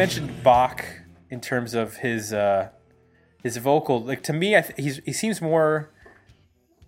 Mentioned 0.00 0.42
Bach 0.42 0.82
in 1.28 1.42
terms 1.42 1.74
of 1.74 1.98
his 1.98 2.32
uh, 2.32 2.70
his 3.42 3.58
vocal. 3.58 4.02
Like 4.02 4.22
to 4.22 4.32
me, 4.32 4.56
I 4.56 4.62
th- 4.62 5.02
he 5.04 5.12
seems 5.12 5.42
more 5.42 5.90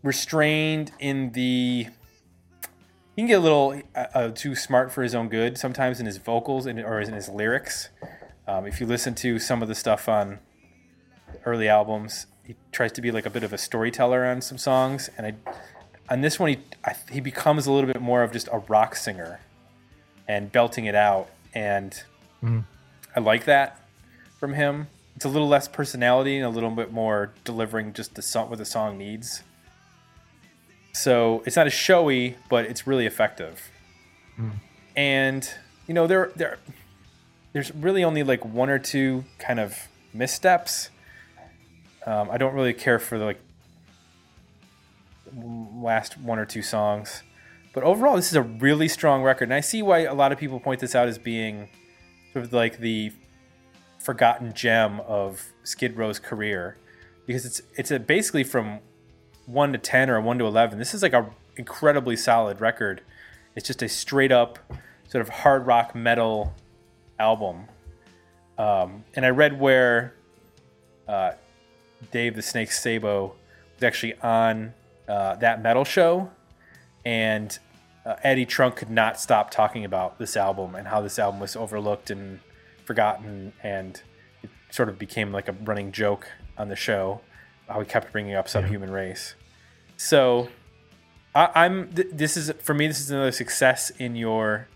restrained 0.03 0.93
in 0.99 1.33
the. 1.33 1.89
He 3.15 3.17
can 3.21 3.27
get 3.27 3.35
a 3.35 3.41
little 3.41 3.83
uh, 3.95 4.07
uh, 4.15 4.31
too 4.31 4.55
smart 4.55 4.91
for 4.91 5.03
his 5.03 5.15
own 5.15 5.29
good 5.29 5.59
sometimes 5.59 6.01
in 6.01 6.07
his 6.07 6.17
vocals 6.17 6.65
and 6.65 6.81
or 6.81 7.03
in 7.03 7.13
his 7.13 7.29
lyrics. 7.29 7.91
Um, 8.49 8.65
if 8.65 8.81
you 8.81 8.87
listen 8.87 9.15
to 9.17 9.39
some 9.39 9.61
of 9.61 9.69
the 9.69 9.75
stuff 9.75 10.09
on 10.09 10.39
early 11.45 11.69
albums, 11.69 12.25
he 12.47 12.57
tries 12.73 12.93
to 12.93 13.03
be 13.03 13.11
like 13.11 13.27
a 13.27 13.31
bit 13.31 13.43
of 13.43 13.53
a 13.53 13.59
storyteller 13.59 14.25
on 14.25 14.41
some 14.41 14.57
songs, 14.57 15.11
and 15.19 15.27
I 15.27 15.35
on 16.09 16.23
this 16.23 16.41
one 16.41 16.49
he 16.49 16.59
I, 16.83 16.97
he 17.11 17.21
becomes 17.21 17.67
a 17.67 17.73
little 17.73 17.93
bit 17.93 18.01
more 18.01 18.23
of 18.23 18.33
just 18.33 18.49
a 18.51 18.61
rock 18.61 18.97
singer 18.97 19.39
and 20.27 20.51
belting 20.51 20.87
it 20.87 20.95
out 20.95 21.29
and. 21.55 22.03
I 23.15 23.21
like 23.21 23.45
that 23.45 23.81
from 24.39 24.55
him. 24.55 24.89
It's 25.17 25.25
a 25.25 25.29
little 25.29 25.49
less 25.49 25.69
personality 25.69 26.37
and 26.37 26.45
a 26.45 26.49
little 26.49 26.71
bit 26.71 26.93
more 26.93 27.33
delivering 27.45 27.93
just 27.93 28.15
the 28.15 28.23
song 28.23 28.49
what 28.49 28.59
the 28.59 28.65
song 28.65 28.99
needs. 28.99 29.43
So 30.95 31.43
it's 31.47 31.57
not 31.57 31.67
as 31.67 31.73
showy, 31.73 32.37
but 32.49 32.65
it's 32.67 32.87
really 32.87 33.07
effective. 33.07 33.71
And 34.97 35.49
you 35.87 35.95
know 35.95 36.07
there 36.07 36.33
there 36.37 36.59
there's 37.53 37.75
really 37.75 38.05
only 38.05 38.23
like 38.23 38.45
one 38.45 38.71
or 38.71 38.79
two 38.79 39.25
kind 39.39 39.61
of 39.61 39.89
missteps. 40.13 40.91
Um, 42.07 42.31
I 42.31 42.39
don't 42.39 42.55
really 42.55 42.73
care 42.73 42.99
for 42.99 43.19
the 43.19 43.25
like 43.25 43.41
last 45.35 46.19
one 46.19 46.39
or 46.39 46.45
two 46.45 46.63
songs, 46.63 47.23
but 47.73 47.85
overall 47.85 48.17
this 48.17 48.29
is 48.29 48.37
a 48.37 48.43
really 48.43 48.89
strong 48.89 49.23
record, 49.23 49.45
and 49.45 49.55
I 49.55 49.61
see 49.61 49.83
why 49.83 50.01
a 50.01 50.15
lot 50.15 50.33
of 50.33 50.39
people 50.39 50.61
point 50.61 50.81
this 50.81 50.95
out 50.95 51.09
as 51.09 51.19
being 51.19 51.69
sort 52.33 52.45
of 52.45 52.53
like 52.53 52.79
the 52.79 53.13
forgotten 53.99 54.53
gem 54.53 55.01
of 55.01 55.53
Skid 55.65 55.97
Row's 55.97 56.19
career. 56.19 56.77
because 57.27 57.47
it's 57.47 57.63
it's 57.77 57.91
a 57.91 57.99
basically 57.99 58.45
from 58.45 58.81
one 59.47 59.73
to 59.73 59.79
ten 59.79 60.11
or 60.11 60.21
one 60.21 60.39
to 60.39 60.47
eleven. 60.47 60.79
This 60.79 60.95
is 60.95 61.03
like 61.03 61.13
a 61.13 61.31
incredibly 61.57 62.17
solid 62.17 62.61
record. 62.61 63.03
It's 63.55 63.67
just 63.67 63.83
a 63.83 63.89
straight 63.89 64.33
up 64.33 64.59
sort 65.09 65.23
of 65.23 65.29
hard 65.29 65.67
rock 65.67 65.95
metal 65.95 66.55
album. 67.19 67.67
Um, 68.59 69.05
and 69.15 69.25
I 69.25 69.31
read 69.31 69.59
where 69.59 70.15
uh, 71.09 71.33
Dave 72.11 72.35
the 72.35 72.43
Snake 72.43 72.73
Sabo 72.73 73.35
was 73.75 73.83
actually 73.83 74.15
on 74.21 74.75
uh, 75.09 75.37
that 75.37 75.63
metal 75.63 75.85
show, 75.85 76.31
and 77.05 77.59
uh, 78.05 78.17
Eddie 78.23 78.47
Trunk 78.47 78.77
could 78.77 78.91
not 78.91 79.21
stop 79.21 79.51
talking 79.51 79.85
about 79.85 80.19
this 80.19 80.37
album 80.37 80.75
and 80.75 80.89
how 80.89 81.01
this 81.01 81.19
album 81.19 81.41
was 81.41 81.57
overlooked 81.57 82.11
and 82.11 82.41
forgotten, 82.85 83.53
and 83.63 84.03
it 84.43 84.51
sort 84.71 84.89
of 84.89 84.99
became 84.99 85.33
like 85.33 85.49
a 85.49 85.53
running 85.53 85.93
joke 85.93 86.29
on 86.59 86.69
the 86.69 86.77
show. 86.77 87.21
How 87.69 87.81
he 87.81 87.87
kept 87.87 88.13
bringing 88.13 88.35
up 88.35 88.49
Subhuman 88.49 88.91
Race. 88.91 89.35
So, 89.97 90.49
I, 91.35 91.49
I'm. 91.55 91.93
Th- 91.93 92.09
this 92.13 92.37
is 92.37 92.53
for 92.61 92.75
me. 92.75 92.89
This 92.89 93.01
is 93.01 93.11
another 93.11 93.33
success 93.33 93.91
in 93.91 94.17
your 94.17 94.69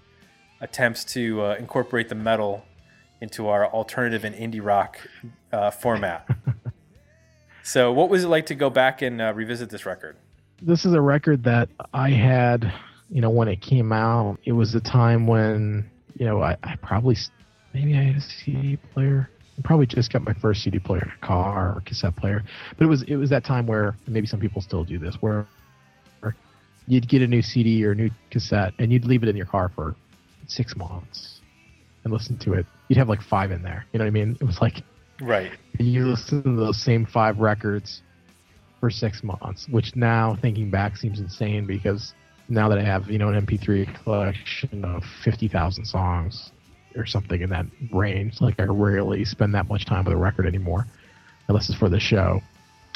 attempts 0.60 1.04
to 1.04 1.42
uh, 1.42 1.56
incorporate 1.58 2.08
the 2.08 2.14
metal 2.14 2.64
into 3.20 3.48
our 3.48 3.66
alternative 3.66 4.24
and 4.24 4.34
indie 4.34 4.64
rock 4.64 4.98
uh, 5.52 5.70
format. 5.70 6.28
so, 7.62 7.92
what 7.92 8.08
was 8.08 8.24
it 8.24 8.28
like 8.28 8.46
to 8.46 8.54
go 8.54 8.70
back 8.70 9.02
and 9.02 9.20
uh, 9.20 9.32
revisit 9.34 9.68
this 9.68 9.84
record? 9.84 10.16
this 10.62 10.84
is 10.84 10.92
a 10.94 11.00
record 11.00 11.42
that 11.44 11.68
I 11.92 12.10
had, 12.10 12.72
you 13.10 13.20
know, 13.20 13.30
when 13.30 13.48
it 13.48 13.60
came 13.60 13.92
out. 13.92 14.38
It 14.44 14.52
was 14.52 14.72
the 14.72 14.80
time 14.80 15.26
when, 15.26 15.88
you 16.18 16.26
know, 16.26 16.42
I, 16.42 16.56
I 16.62 16.76
probably, 16.82 17.16
maybe 17.72 17.96
I 17.96 18.02
had 18.02 18.16
a 18.16 18.20
CD 18.20 18.76
player. 18.92 19.30
I 19.58 19.62
probably 19.62 19.86
just 19.86 20.12
got 20.12 20.22
my 20.22 20.34
first 20.34 20.62
CD 20.62 20.78
player 20.78 21.12
car 21.22 21.76
or 21.76 21.82
cassette 21.86 22.16
player. 22.16 22.42
But 22.76 22.84
it 22.84 22.88
was 22.88 23.02
it 23.04 23.16
was 23.16 23.30
that 23.30 23.44
time 23.44 23.66
where 23.66 23.96
maybe 24.06 24.26
some 24.26 24.38
people 24.40 24.60
still 24.60 24.84
do 24.84 24.98
this, 24.98 25.16
where 25.20 25.46
you'd 26.86 27.08
get 27.08 27.22
a 27.22 27.26
new 27.26 27.42
CD 27.42 27.84
or 27.84 27.92
a 27.92 27.94
new 27.94 28.10
cassette 28.30 28.72
and 28.78 28.92
you'd 28.92 29.04
leave 29.04 29.22
it 29.22 29.28
in 29.28 29.36
your 29.36 29.46
car 29.46 29.70
for 29.74 29.96
six 30.46 30.76
months 30.76 31.40
and 32.04 32.12
listen 32.12 32.38
to 32.38 32.52
it. 32.52 32.66
You'd 32.88 32.98
have 32.98 33.08
like 33.08 33.22
five 33.22 33.50
in 33.50 33.62
there. 33.62 33.84
You 33.92 33.98
know 33.98 34.04
what 34.04 34.08
I 34.08 34.12
mean? 34.12 34.36
It 34.40 34.44
was 34.44 34.60
like 34.60 34.82
Right. 35.20 35.52
and 35.78 35.88
you 35.88 36.06
listen 36.06 36.42
to 36.42 36.52
those 36.52 36.80
same 36.80 37.06
five 37.06 37.38
records 37.38 38.02
for 38.78 38.90
six 38.90 39.24
months, 39.24 39.66
which 39.70 39.96
now 39.96 40.36
thinking 40.40 40.70
back 40.70 40.96
seems 40.96 41.18
insane 41.18 41.66
because 41.66 42.12
now 42.48 42.68
that 42.68 42.78
I 42.78 42.84
have 42.84 43.10
you 43.10 43.18
know 43.18 43.28
an 43.28 43.46
MP3 43.46 44.02
collection 44.02 44.84
of 44.84 45.02
fifty 45.24 45.48
thousand 45.48 45.84
songs 45.84 46.52
or 46.94 47.06
something 47.06 47.42
in 47.42 47.50
that 47.50 47.66
range, 47.92 48.40
like 48.40 48.58
I 48.58 48.64
rarely 48.64 49.24
spend 49.24 49.54
that 49.54 49.68
much 49.68 49.84
time 49.84 50.04
with 50.04 50.14
a 50.14 50.16
record 50.16 50.46
anymore, 50.46 50.86
unless 51.48 51.68
it's 51.68 51.78
for 51.78 51.88
the 51.88 52.00
show. 52.00 52.40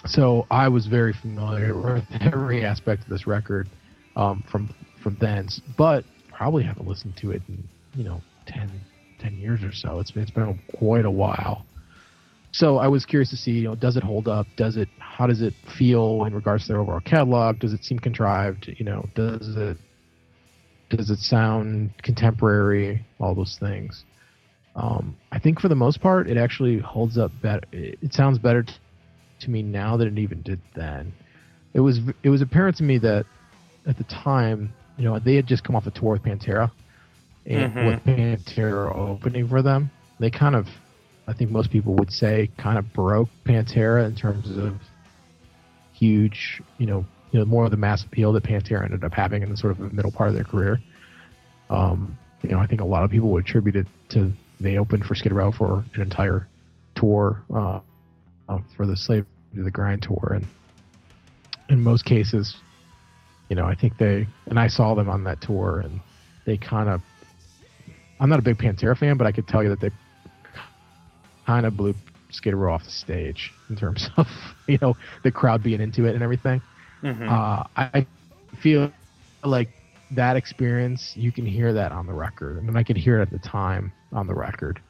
So 0.07 0.47
I 0.51 0.69
was 0.69 0.87
very 0.87 1.13
familiar 1.13 1.77
with 1.77 2.05
every 2.21 2.65
aspect 2.65 3.03
of 3.03 3.09
this 3.09 3.27
record 3.27 3.69
um, 4.17 4.43
from 4.51 4.75
from 5.03 5.17
then, 5.21 5.49
but 5.77 6.05
probably 6.33 6.63
haven't 6.63 6.87
listened 6.87 7.17
to 7.19 7.33
it 7.33 7.43
in 7.49 7.63
you 7.95 8.05
know 8.05 8.23
10, 8.47 8.71
10 9.19 9.37
years 9.37 9.63
or 9.63 9.73
so. 9.73 10.01
It's 10.01 10.11
been, 10.11 10.23
it's 10.23 10.33
been 10.33 10.59
quite 10.79 11.05
a 11.05 11.11
while. 11.11 11.65
So 12.53 12.79
I 12.79 12.89
was 12.89 13.07
curious 13.07 13.31
to 13.31 13.37
see, 13.37 13.53
you 13.53 13.63
know, 13.65 13.75
does 13.75 13.97
it 13.97 14.03
hold 14.03 14.27
up? 14.29 14.47
Does 14.57 14.77
it? 14.77 14.89
How 14.99 15.27
does 15.27 15.41
it 15.41 15.55
feel 15.79 16.25
in 16.25 16.35
regards 16.35 16.65
to 16.67 16.73
their 16.73 16.81
overall 16.81 17.01
catalog? 17.01 17.59
Does 17.61 17.73
it 17.73 17.85
seem 17.85 17.99
contrived? 17.99 18.69
You 18.79 18.85
know, 18.85 19.09
does 19.15 19.57
it? 19.57 19.77
Does 20.91 21.11
it 21.11 21.19
sound 21.19 21.91
contemporary? 22.03 23.05
All 23.21 23.35
those 23.35 23.57
things. 23.61 24.05
Um, 24.75 25.17
I 25.33 25.39
think 25.39 25.61
for 25.61 25.69
the 25.69 25.75
most 25.75 26.01
part, 26.01 26.29
it 26.29 26.37
actually 26.37 26.79
holds 26.79 27.19
up 27.19 27.31
better. 27.43 27.63
It, 27.73 28.13
sounds 28.13 28.39
better 28.39 28.63
t- 28.63 28.73
to 29.41 29.51
me 29.51 29.63
now 29.63 29.97
than 29.97 30.09
it 30.09 30.19
even 30.21 30.43
did 30.43 30.61
then. 30.75 31.13
It 31.75 31.81
was 31.81 32.01
it 32.25 32.31
was 32.31 32.43
apparent 32.43 32.77
to 32.79 32.83
me 32.83 32.99
that 32.99 33.27
at 33.87 33.97
the 33.97 34.05
time, 34.05 34.73
you 34.97 35.05
know, 35.05 35.19
they 35.19 35.37
had 35.37 35.47
just 35.47 35.65
come 35.65 35.77
off 35.77 35.87
a 35.87 35.91
tour 35.93 36.13
with 36.13 36.23
Pantera, 36.23 36.71
and 37.47 37.73
Mhm. 37.73 37.87
with 37.87 38.05
Pantera 38.05 38.95
opening 38.97 39.49
for 39.49 39.63
them, 39.63 39.91
they 40.19 40.31
kind 40.31 40.55
of, 40.55 40.67
I 41.27 41.33
think 41.33 41.51
most 41.51 41.71
people 41.71 41.95
would 41.95 42.13
say, 42.13 42.51
kind 42.57 42.79
of 42.79 42.93
broke 42.93 43.29
Pantera 43.45 44.05
in 44.05 44.15
terms 44.15 44.57
of 44.57 44.81
huge, 45.93 46.63
you 46.79 46.87
know, 46.87 47.05
you 47.31 47.39
know, 47.39 47.45
more 47.45 47.65
of 47.65 47.71
the 47.71 47.77
mass 47.77 48.03
appeal 48.03 48.33
that 48.33 48.43
Pantera 48.43 48.85
ended 48.85 49.05
up 49.05 49.13
having 49.13 49.43
in 49.43 49.51
the 49.51 49.57
sort 49.57 49.79
of 49.79 49.93
middle 49.93 50.11
part 50.11 50.31
of 50.31 50.35
their 50.35 50.45
career. 50.45 50.81
Um, 51.69 52.19
you 52.43 52.51
know, 52.51 52.59
I 52.59 52.67
think 52.67 52.81
a 52.81 52.85
lot 52.85 53.05
of 53.05 53.11
people 53.11 53.29
would 53.31 53.45
attribute 53.45 53.77
it 53.77 53.87
to 54.11 54.33
they 54.61 54.77
opened 54.77 55.07
for 55.07 55.15
Skid 55.15 55.33
Row 55.33 55.51
for 55.51 55.85
an 55.95 56.03
entire 56.03 56.47
tour 56.95 57.43
uh, 57.55 57.81
uh, 58.49 58.59
for 58.77 58.87
the 58.87 58.97
Slave 58.97 59.27
to 59.55 59.63
the 59.63 59.71
Grind 59.71 60.03
tour, 60.03 60.33
and 60.35 60.47
in 61.69 61.83
most 61.83 62.05
cases, 62.05 62.57
you 63.49 63.57
know, 63.57 63.65
I 63.65 63.75
think 63.75 63.97
they 63.97 64.27
and 64.47 64.61
I 64.61 64.69
saw 64.69 64.95
them 64.95 65.09
on 65.09 65.25
that 65.25 65.41
tour, 65.41 65.81
and 65.81 66.01
they 66.45 66.57
kind 66.57 66.89
of. 66.89 67.03
I'm 68.19 68.29
not 68.29 68.39
a 68.39 68.43
big 68.43 68.59
Pantera 68.59 68.97
fan, 68.99 69.17
but 69.17 69.27
I 69.27 69.33
could 69.33 69.49
tell 69.49 69.63
you 69.63 69.71
that 69.71 69.81
they 69.81 69.91
kind 71.51 71.67
of 71.67 71.77
blew 71.77 71.95
Skid 72.31 72.55
Row 72.55 72.73
off 72.75 72.85
the 72.85 72.91
stage 72.91 73.51
in 73.71 73.77
terms 73.77 74.09
of 74.17 74.27
you 74.69 74.79
know 74.81 74.97
the 75.25 75.33
crowd 75.33 75.63
being 75.63 75.81
into 75.81 76.05
it 76.05 76.15
and 76.15 76.23
everything. 76.23 76.63
Mhm. 77.03 77.29
Uh, 77.29 77.65
I 77.77 78.07
feel 78.63 78.93
like 79.43 79.71
that 80.13 80.37
experience, 80.37 81.13
you 81.17 81.33
can 81.33 81.47
hear 81.47 81.73
that 81.73 81.91
on 81.93 82.07
the 82.07 82.13
record. 82.13 82.59
I 82.59 82.61
mean, 82.61 82.77
I 82.77 82.83
could 82.85 82.97
hear 82.97 83.19
it 83.19 83.23
at 83.23 83.31
the 83.31 83.39
time 83.39 83.93
on 84.13 84.27
the 84.27 84.35
record. 84.35 84.81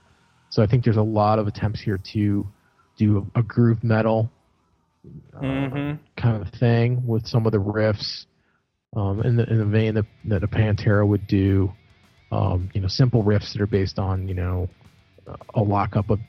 So 0.50 0.62
I 0.62 0.66
think 0.66 0.82
there's 0.84 0.96
a 0.96 1.02
lot 1.20 1.38
of 1.38 1.46
attempts 1.46 1.80
here 1.80 1.98
to 2.14 2.46
do 2.98 3.26
a 3.34 3.42
groove 3.42 3.82
metal 3.84 4.30
uh, 5.36 5.40
Mhm. 5.40 5.98
kind 6.16 6.42
of 6.42 6.48
thing 6.54 7.06
with 7.06 7.26
some 7.26 7.46
of 7.46 7.52
the 7.52 7.58
riffs 7.60 8.26
um, 8.94 9.22
in 9.22 9.36
the 9.36 9.44
in 9.52 9.58
the 9.58 9.64
vein 9.78 9.94
that, 9.94 10.06
that 10.26 10.42
a 10.42 10.48
Pantera 10.48 11.06
would 11.06 11.26
do. 11.26 11.72
Um, 12.32 12.68
you 12.74 12.80
know, 12.82 12.88
simple 12.88 13.22
riffs 13.24 13.52
that 13.52 13.60
are 13.62 13.66
based 13.80 13.98
on 13.98 14.28
you 14.28 14.34
know 14.34 14.68
a 15.54 15.62
lockup 15.62 16.10
of 16.10 16.20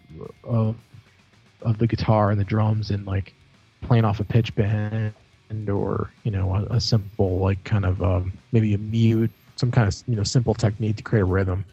of 0.44 0.76
of 1.62 1.78
the 1.78 1.88
guitar 1.88 2.32
and 2.32 2.40
the 2.40 2.44
drums 2.46 2.90
and 2.92 3.06
like 3.06 3.34
playing 3.82 4.06
off 4.06 4.20
a 4.20 4.24
pitch 4.24 4.54
bend 4.56 5.14
or 5.70 6.10
you 6.24 6.32
know 6.32 6.54
a, 6.56 6.76
a 6.76 6.80
simple 6.80 7.40
like 7.40 7.64
kind 7.64 7.86
of 7.86 8.02
um, 8.02 8.32
maybe 8.52 8.74
a 8.74 8.78
mute 8.78 9.30
some 9.56 9.72
kind 9.72 9.88
of 9.88 9.96
you 10.08 10.16
know 10.16 10.24
simple 10.24 10.54
technique 10.54 10.96
to 10.98 11.04
create 11.04 11.22
a 11.22 11.26
rhythm. 11.26 11.64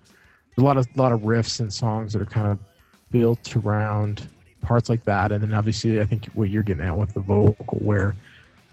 There's 0.57 0.63
a 0.63 0.67
lot 0.67 0.77
of 0.77 0.87
lot 0.97 1.13
of 1.13 1.21
riffs 1.21 1.61
and 1.61 1.73
songs 1.73 2.13
that 2.13 2.21
are 2.23 2.27
kind 2.27 2.49
of 2.49 2.59
built 3.11 3.57
around 3.57 4.29
parts 4.63 4.89
like 4.89 5.05
that. 5.05 5.33
And 5.33 5.43
then 5.43 5.55
obviously 5.55 6.01
i 6.01 6.05
think 6.05 6.27
what 6.35 6.51
you're 6.51 6.63
getting 6.65 6.85
at 6.85 6.97
with 6.97 7.15
the 7.15 7.21
vocal 7.21 7.79
where 7.81 8.15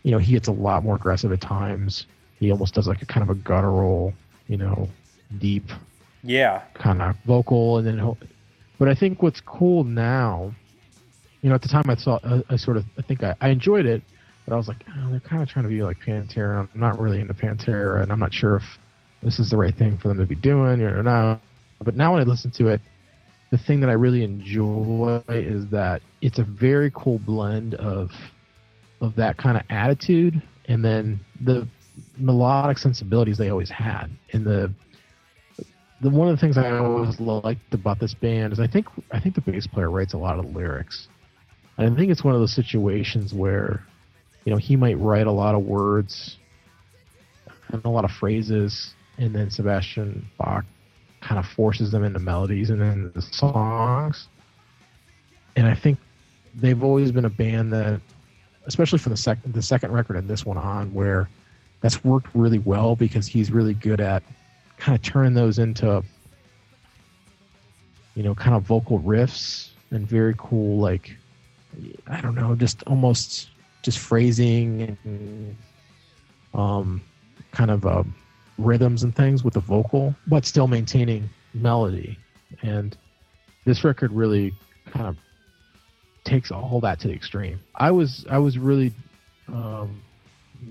you 0.04 0.12
know 0.12 0.18
he 0.18 0.34
gets 0.34 0.48
a 0.48 0.52
lot 0.52 0.84
more 0.84 0.96
aggressive 0.96 1.32
at 1.32 1.42
times. 1.42 2.08
He 2.40 2.52
almost 2.52 2.74
does 2.74 2.88
like 2.88 3.02
a 3.02 3.06
kind 3.06 3.24
of 3.24 3.30
a 3.30 3.40
guttural 3.40 4.14
you 4.48 4.58
know 4.58 4.90
deep 5.40 5.72
Yeah. 6.24 6.62
kind 6.74 7.02
of 7.02 7.16
vocal. 7.26 7.78
And 7.78 7.88
then 7.88 8.16
but 8.80 8.88
i 8.88 8.96
think 8.96 9.22
what's 9.22 9.42
cool 9.42 9.84
now 9.84 10.54
you 11.42 11.50
know 11.50 11.56
at 11.56 11.62
the 11.62 11.68
time 11.68 11.84
i 11.88 11.96
saw 11.96 12.20
I, 12.24 12.44
I 12.50 12.56
sort 12.56 12.78
of 12.78 12.86
i 12.98 13.02
think 13.02 13.24
I, 13.24 13.36
I 13.42 13.50
enjoyed 13.50 13.86
it 13.86 14.02
but 14.46 14.54
i 14.54 14.58
was 14.58 14.68
like 14.68 14.84
oh, 14.90 15.12
they're 15.12 15.20
kind 15.20 15.42
of 15.42 15.50
trying 15.50 15.64
to 15.64 15.70
be 15.70 15.82
like 15.84 15.98
pantera. 16.00 16.60
I'm 16.60 16.80
not 16.80 17.00
really 17.00 17.20
into 17.20 17.34
pantera 17.34 18.02
and 18.02 18.12
i'm 18.12 18.20
not 18.20 18.34
sure 18.34 18.58
if 18.58 18.64
this 19.24 19.40
is 19.40 19.50
the 19.50 19.58
right 19.58 19.76
thing 19.76 19.98
for 19.98 20.08
them 20.08 20.20
to 20.20 20.26
be 20.26 20.36
doing 20.36 20.82
or 20.82 21.02
not. 21.02 21.42
But 21.84 21.96
now 21.96 22.14
when 22.14 22.22
i 22.22 22.26
listen 22.26 22.52
to 22.52 22.68
it 22.68 22.82
the 23.52 23.58
thing 23.58 23.80
that 23.80 23.90
i 23.90 23.94
really 23.94 24.24
enjoy 24.24 25.22
is 25.30 25.68
that 25.70 26.02
it's 26.22 26.40
a 26.40 26.44
very 26.44 26.92
cool 26.96 27.20
blend 27.20 27.76
of 27.76 28.12
of 29.02 29.16
that 29.16 29.38
kind 29.38 29.58
of 29.58 29.64
attitude 29.70 30.42
and 30.68 30.84
then 30.84 31.20
the 31.42 31.68
melodic 32.18 32.78
sensibilities 32.78 33.38
they 33.38 33.50
always 33.50 33.70
had 33.70 34.08
and 34.34 34.46
the 34.46 34.74
the 36.02 36.10
one 36.10 36.28
of 36.28 36.36
the 36.36 36.40
things 36.40 36.58
I 36.58 36.78
always 36.78 37.20
liked 37.20 37.74
about 37.74 38.00
this 38.00 38.14
band 38.14 38.54
is 38.54 38.60
I 38.60 38.68
think 38.68 38.88
I 39.12 39.20
think 39.20 39.36
the 39.36 39.42
bass 39.42 39.66
player 39.68 39.90
writes 39.90 40.14
a 40.14 40.18
lot 40.18 40.40
of 40.40 40.56
lyrics. 40.56 41.08
And 41.78 41.92
I 41.92 41.98
think 41.98 42.12
it's 42.12 42.24
one 42.24 42.34
of 42.34 42.40
those 42.40 42.54
situations 42.54 43.34
where, 43.34 43.86
you 44.46 44.52
know, 44.52 44.58
he 44.58 44.76
might 44.76 44.98
write 45.00 45.28
a 45.28 45.32
lot 45.32 45.56
of 45.56 45.64
words 45.64 46.38
and 47.70 47.84
a 47.84 47.90
lot 47.90 48.06
of 48.06 48.12
phrases, 48.12 48.94
and 49.18 49.34
then 49.34 49.50
Sebastian 49.50 50.26
Bach 50.38 50.66
kind 51.22 51.40
of 51.40 51.46
forces 51.46 51.92
them 51.92 52.04
into 52.04 52.20
melodies 52.20 52.70
and 52.70 52.80
then 52.80 53.12
the 53.14 53.22
songs. 53.22 54.28
And 55.56 55.68
I 55.68 55.74
think 55.74 55.98
they've 56.54 56.82
always 56.84 57.12
been 57.12 57.26
a 57.26 57.30
band 57.30 57.74
that, 57.74 58.00
especially 58.68 59.00
for 59.00 59.10
the 59.10 59.18
second 59.18 59.54
the 59.54 59.62
second 59.62 59.92
record 59.92 60.18
and 60.18 60.28
this 60.28 60.46
one 60.46 60.58
on, 60.58 60.94
where 60.94 61.30
that's 61.82 62.04
worked 62.04 62.28
really 62.34 62.60
well 62.60 62.96
because 62.96 63.28
he's 63.28 63.52
really 63.52 63.74
good 63.74 64.02
at 64.02 64.24
kind 64.78 64.96
of 64.96 65.02
turning 65.02 65.34
those 65.34 65.60
into 65.60 66.04
you 68.16 68.24
know 68.24 68.36
kind 68.36 68.56
of 68.56 68.64
vocal 68.64 69.00
riffs 69.00 69.70
and 69.92 70.08
very 70.08 70.36
cool 70.38 70.80
like 70.80 71.16
i 72.08 72.22
don't 72.22 72.36
know 72.36 72.56
just 72.56 72.84
almost 72.84 73.50
just 73.82 74.00
phrasing 74.00 74.98
and 75.04 75.56
um 76.54 77.02
kind 77.52 77.72
of 77.72 77.86
uh, 77.86 78.04
rhythms 78.58 79.04
and 79.04 79.16
things 79.16 79.44
with 79.44 79.54
the 79.54 79.60
vocal 79.60 80.16
but 80.28 80.46
still 80.46 80.68
maintaining 80.68 81.30
melody 81.54 82.18
and 82.62 82.98
this 83.66 83.84
record 83.84 84.12
really 84.12 84.54
kind 84.86 85.08
of 85.08 85.18
takes 86.26 86.52
all 86.52 86.80
that 86.82 87.00
to 87.00 87.08
the 87.08 87.14
extreme. 87.14 87.60
I 87.76 87.92
was 87.92 88.26
I 88.30 88.38
was 88.38 88.58
really, 88.58 88.92
um, 89.48 90.02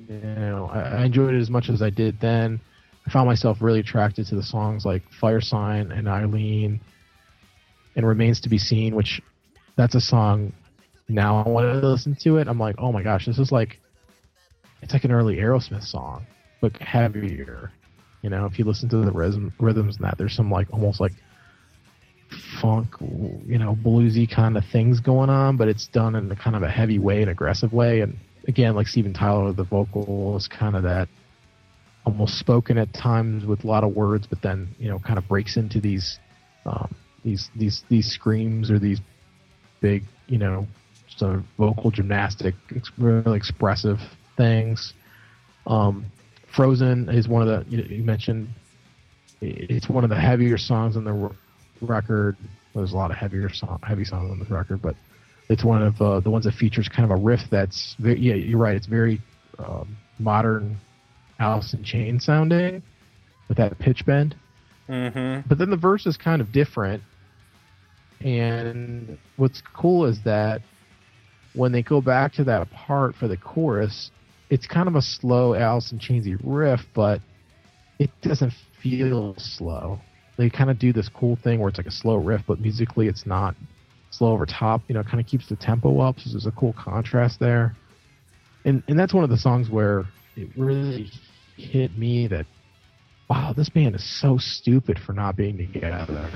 you 0.08 0.16
know, 0.18 0.70
I, 0.72 0.80
I 0.80 1.04
enjoyed 1.04 1.34
it 1.34 1.40
as 1.40 1.48
much 1.50 1.70
as 1.70 1.80
I 1.80 1.90
did 1.90 2.20
then. 2.20 2.60
I 3.06 3.10
found 3.10 3.26
myself 3.26 3.58
really 3.60 3.80
attracted 3.80 4.26
to 4.26 4.34
the 4.34 4.42
songs 4.42 4.84
like 4.84 5.02
Fire 5.20 5.40
Sign 5.40 5.92
and 5.92 6.08
Eileen, 6.08 6.80
and 7.96 8.06
Remains 8.06 8.40
to 8.40 8.48
Be 8.48 8.58
Seen, 8.58 8.94
which 8.94 9.20
that's 9.76 9.94
a 9.94 10.00
song. 10.00 10.52
Now 11.08 11.42
I 11.44 11.48
want 11.48 11.80
to 11.80 11.86
listen 11.86 12.16
to 12.22 12.38
it. 12.38 12.48
I'm 12.48 12.58
like, 12.58 12.76
oh 12.78 12.92
my 12.92 13.02
gosh, 13.02 13.26
this 13.26 13.38
is 13.38 13.52
like, 13.52 13.78
it's 14.82 14.92
like 14.92 15.04
an 15.04 15.12
early 15.12 15.36
Aerosmith 15.36 15.84
song, 15.84 16.26
but 16.60 16.76
heavier. 16.78 17.70
You 18.22 18.30
know, 18.30 18.46
if 18.46 18.58
you 18.58 18.64
listen 18.64 18.88
to 18.88 18.96
the 18.96 19.12
rhythm, 19.12 19.52
rhythms 19.60 19.96
and 19.96 20.06
that, 20.06 20.16
there's 20.16 20.34
some 20.34 20.50
like 20.50 20.72
almost 20.72 20.98
like 20.98 21.12
funk, 22.60 22.88
you 23.00 23.58
know, 23.58 23.76
bluesy 23.76 24.28
kind 24.28 24.56
of 24.56 24.64
things 24.72 24.98
going 24.98 25.28
on, 25.28 25.58
but 25.58 25.68
it's 25.68 25.86
done 25.88 26.14
in 26.14 26.30
a 26.32 26.36
kind 26.36 26.56
of 26.56 26.62
a 26.62 26.70
heavy 26.70 26.98
way, 26.98 27.22
an 27.22 27.28
aggressive 27.28 27.72
way. 27.72 28.00
And 28.00 28.16
again, 28.48 28.74
like 28.74 28.86
Steven 28.86 29.12
Tyler, 29.12 29.52
the 29.52 29.64
vocal 29.64 30.36
is 30.36 30.48
kind 30.48 30.74
of 30.74 30.82
that 30.84 31.08
almost 32.04 32.38
spoken 32.38 32.78
at 32.78 32.92
times 32.92 33.44
with 33.46 33.64
a 33.64 33.66
lot 33.66 33.84
of 33.84 33.94
words, 33.94 34.26
but 34.26 34.42
then 34.42 34.68
you 34.78 34.88
know, 34.88 34.98
kind 34.98 35.18
of 35.18 35.26
breaks 35.28 35.56
into 35.56 35.80
these 35.80 36.18
um, 36.66 36.94
these 37.24 37.50
these 37.56 37.82
these 37.88 38.06
screams 38.06 38.70
or 38.70 38.78
these 38.78 39.00
big, 39.80 40.04
you 40.26 40.38
know, 40.38 40.66
sort 41.16 41.36
of 41.36 41.44
vocal 41.58 41.90
gymnastic, 41.90 42.54
really 42.98 43.36
expressive 43.36 43.98
things. 44.36 44.94
Um, 45.66 46.06
Frozen 46.54 47.08
is 47.08 47.28
one 47.28 47.46
of 47.46 47.48
the 47.48 47.70
you, 47.70 47.82
you 47.82 48.04
mentioned. 48.04 48.48
It's 49.40 49.88
one 49.88 50.04
of 50.04 50.10
the 50.10 50.18
heavier 50.18 50.56
songs 50.56 50.96
on 50.96 51.04
the 51.04 51.30
record. 51.82 52.36
There's 52.74 52.92
a 52.92 52.96
lot 52.96 53.10
of 53.10 53.16
heavier 53.16 53.52
song, 53.52 53.78
heavy 53.82 54.04
songs 54.04 54.30
on 54.30 54.38
this 54.38 54.50
record, 54.50 54.80
but 54.80 54.96
it's 55.48 55.64
one 55.64 55.82
of 55.82 56.00
uh, 56.00 56.20
the 56.20 56.30
ones 56.30 56.44
that 56.44 56.54
features 56.54 56.88
kind 56.88 57.10
of 57.10 57.18
a 57.18 57.20
riff 57.20 57.40
that's 57.50 57.94
very, 57.98 58.18
yeah, 58.18 58.34
you're 58.34 58.58
right. 58.58 58.74
It's 58.74 58.86
very 58.86 59.20
um, 59.58 59.96
modern, 60.18 60.78
Alice 61.38 61.74
in 61.74 61.82
Chains 61.84 62.24
sounding 62.24 62.82
with 63.48 63.56
that 63.58 63.78
pitch 63.78 64.04
bend. 64.06 64.36
Mm-hmm. 64.88 65.48
But 65.48 65.58
then 65.58 65.70
the 65.70 65.76
verse 65.76 66.06
is 66.06 66.16
kind 66.16 66.40
of 66.40 66.52
different. 66.52 67.02
And 68.20 69.18
what's 69.36 69.62
cool 69.74 70.06
is 70.06 70.18
that 70.24 70.62
when 71.54 71.72
they 71.72 71.82
go 71.82 72.00
back 72.00 72.32
to 72.34 72.44
that 72.44 72.70
part 72.70 73.14
for 73.14 73.28
the 73.28 73.36
chorus, 73.36 74.10
it's 74.50 74.66
kind 74.66 74.88
of 74.88 74.94
a 74.94 75.02
slow 75.02 75.54
Alice 75.54 75.92
in 75.92 75.98
Chainsy 75.98 76.38
riff, 76.42 76.80
but 76.94 77.20
it 77.98 78.10
doesn't 78.22 78.52
feel 78.82 79.34
slow. 79.38 80.00
They 80.36 80.50
kind 80.50 80.70
of 80.70 80.78
do 80.78 80.92
this 80.92 81.08
cool 81.08 81.36
thing 81.36 81.60
where 81.60 81.68
it's 81.68 81.78
like 81.78 81.86
a 81.86 81.92
slow 81.92 82.16
riff, 82.16 82.42
but 82.46 82.60
musically 82.60 83.06
it's 83.06 83.24
not 83.24 83.54
slow 84.10 84.32
over 84.32 84.46
top. 84.46 84.82
You 84.88 84.94
know, 84.94 85.00
it 85.00 85.06
kind 85.06 85.20
of 85.20 85.26
keeps 85.26 85.48
the 85.48 85.56
tempo 85.56 86.00
up, 86.00 86.18
so 86.18 86.30
there's 86.30 86.46
a 86.46 86.52
cool 86.52 86.74
contrast 86.78 87.40
there. 87.40 87.76
And 88.64 88.82
and 88.88 88.98
that's 88.98 89.14
one 89.14 89.24
of 89.24 89.30
the 89.30 89.36
songs 89.36 89.70
where 89.70 90.04
it 90.36 90.48
really 90.56 91.10
hit 91.56 91.96
me 91.96 92.26
that 92.28 92.46
wow, 93.28 93.52
this 93.56 93.68
band 93.70 93.94
is 93.94 94.20
so 94.20 94.36
stupid 94.38 94.98
for 95.04 95.12
not 95.12 95.36
being 95.36 95.56
together. 95.56 96.30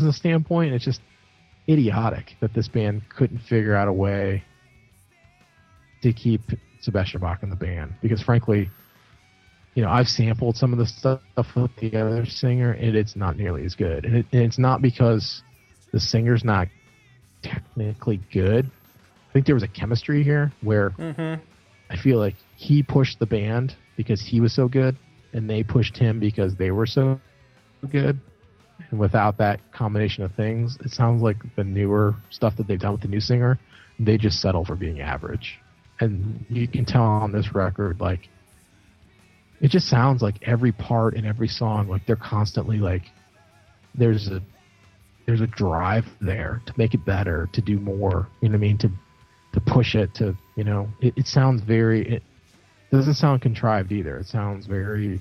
Business 0.00 0.16
standpoint, 0.16 0.72
it's 0.72 0.84
just 0.84 1.02
idiotic 1.68 2.34
that 2.40 2.54
this 2.54 2.68
band 2.68 3.02
couldn't 3.14 3.38
figure 3.40 3.74
out 3.74 3.86
a 3.86 3.92
way 3.92 4.42
to 6.02 6.12
keep 6.14 6.40
Sebastian 6.80 7.20
Bach 7.20 7.42
in 7.42 7.50
the 7.50 7.56
band. 7.56 7.92
Because 8.00 8.22
frankly, 8.22 8.70
you 9.74 9.82
know, 9.82 9.90
I've 9.90 10.08
sampled 10.08 10.56
some 10.56 10.72
of 10.72 10.78
the 10.78 10.86
stuff 10.86 11.20
with 11.54 11.70
the 11.76 11.94
other 11.96 12.24
singer, 12.24 12.72
and 12.72 12.96
it's 12.96 13.14
not 13.14 13.36
nearly 13.36 13.64
as 13.66 13.74
good. 13.74 14.06
And, 14.06 14.16
it, 14.16 14.26
and 14.32 14.42
it's 14.42 14.58
not 14.58 14.80
because 14.80 15.42
the 15.92 16.00
singer's 16.00 16.44
not 16.44 16.68
technically 17.42 18.20
good. 18.32 18.64
I 19.28 19.32
think 19.34 19.44
there 19.44 19.54
was 19.54 19.62
a 19.62 19.68
chemistry 19.68 20.24
here 20.24 20.50
where 20.62 20.90
Mm-hmm. 20.90 21.42
I 21.90 21.96
feel 21.96 22.18
like 22.18 22.36
he 22.56 22.82
pushed 22.84 23.18
the 23.18 23.26
band 23.26 23.74
because 23.96 24.20
he 24.20 24.40
was 24.40 24.54
so 24.54 24.66
good, 24.68 24.96
and 25.32 25.50
they 25.50 25.62
pushed 25.62 25.96
him 25.96 26.20
because 26.20 26.54
they 26.54 26.70
were 26.70 26.86
so 26.86 27.20
good. 27.90 28.20
And 28.90 28.98
without 28.98 29.38
that 29.38 29.60
combination 29.72 30.24
of 30.24 30.34
things, 30.34 30.76
it 30.84 30.90
sounds 30.90 31.22
like 31.22 31.36
the 31.56 31.64
newer 31.64 32.14
stuff 32.30 32.56
that 32.56 32.66
they've 32.66 32.78
done 32.78 32.92
with 32.92 33.02
the 33.02 33.08
new 33.08 33.20
singer, 33.20 33.58
they 33.98 34.16
just 34.16 34.40
settle 34.40 34.64
for 34.64 34.76
being 34.76 35.00
average. 35.00 35.58
And 36.00 36.44
you 36.48 36.66
can 36.66 36.84
tell 36.84 37.02
on 37.02 37.32
this 37.32 37.54
record, 37.54 38.00
like, 38.00 38.28
it 39.60 39.70
just 39.70 39.88
sounds 39.88 40.22
like 40.22 40.36
every 40.42 40.72
part 40.72 41.14
in 41.14 41.26
every 41.26 41.48
song, 41.48 41.88
like 41.88 42.06
they're 42.06 42.16
constantly 42.16 42.78
like, 42.78 43.02
there's 43.94 44.28
a 44.28 44.40
there's 45.26 45.42
a 45.42 45.46
drive 45.46 46.06
there 46.20 46.62
to 46.66 46.72
make 46.76 46.94
it 46.94 47.04
better, 47.04 47.48
to 47.52 47.60
do 47.60 47.78
more. 47.78 48.26
You 48.40 48.48
know 48.48 48.54
what 48.54 48.64
I 48.64 48.68
mean? 48.68 48.78
To 48.78 48.90
to 49.52 49.60
push 49.60 49.94
it 49.94 50.14
to 50.14 50.36
you 50.56 50.64
know 50.64 50.88
it, 51.00 51.14
it 51.16 51.26
sounds 51.26 51.62
very 51.62 52.16
it 52.16 52.22
doesn't 52.90 53.14
sound 53.14 53.42
contrived 53.42 53.92
either 53.92 54.18
it 54.18 54.26
sounds 54.26 54.66
very 54.66 55.20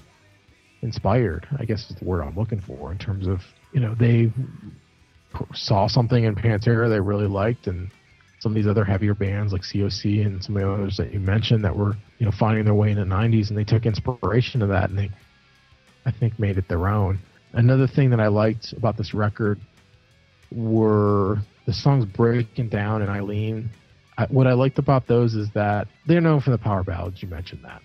inspired 0.82 1.48
i 1.58 1.66
guess 1.66 1.90
is 1.90 1.96
the 1.98 2.06
word 2.06 2.22
i'm 2.22 2.36
looking 2.36 2.62
for 2.62 2.92
in 2.92 2.98
terms 2.98 3.28
of 3.28 3.42
you 3.72 3.80
know 3.80 3.96
they 3.96 4.32
saw 5.54 5.88
something 5.88 6.24
in 6.24 6.36
pantera 6.36 6.90
they 6.90 7.00
really 7.00 7.28
liked 7.28 7.68
and 7.68 7.90
some 8.40 8.52
of 8.52 8.56
these 8.56 8.68
other 8.68 8.84
heavier 8.86 9.14
bands 9.14 9.54
like 9.54 9.62
coc 9.62 10.26
and 10.26 10.44
some 10.44 10.56
of 10.58 10.64
the 10.64 10.72
others 10.72 10.98
that 10.98 11.14
you 11.14 11.20
mentioned 11.20 11.64
that 11.64 11.76
were 11.76 11.96
you 12.20 12.26
know 12.26 12.32
finding 12.40 12.66
their 12.66 12.74
way 12.74 12.92
in 12.92 12.98
the 12.98 13.04
90s 13.04 13.50
and 13.50 13.58
they 13.58 13.64
took 13.64 13.86
inspiration 13.86 14.62
of 14.62 14.70
that 14.70 14.90
and 14.90 14.98
they 14.98 15.10
i 16.06 16.12
think 16.12 16.38
made 16.40 16.58
it 16.58 16.68
their 16.68 16.88
own 16.88 17.20
another 17.54 17.88
thing 17.88 18.10
that 18.10 18.20
i 18.20 18.28
liked 18.28 18.74
about 18.74 18.98
this 18.98 19.14
record 19.14 19.60
were 20.52 21.38
the 21.66 21.74
songs 21.74 22.06
breaking 22.06 22.70
down 22.70 23.02
and 23.02 23.12
eileen 23.12 23.70
I, 24.20 24.26
what 24.26 24.48
I 24.48 24.54
liked 24.54 24.80
about 24.80 25.08
those 25.08 25.34
is 25.34 25.50
that 25.52 25.88
they're 26.06 26.20
known 26.20 26.42
for 26.42 26.52
the 26.52 26.58
power 26.58 26.84
ballads. 26.84 27.22
You 27.24 27.30
mentioned 27.30 27.64
that. 27.64 27.82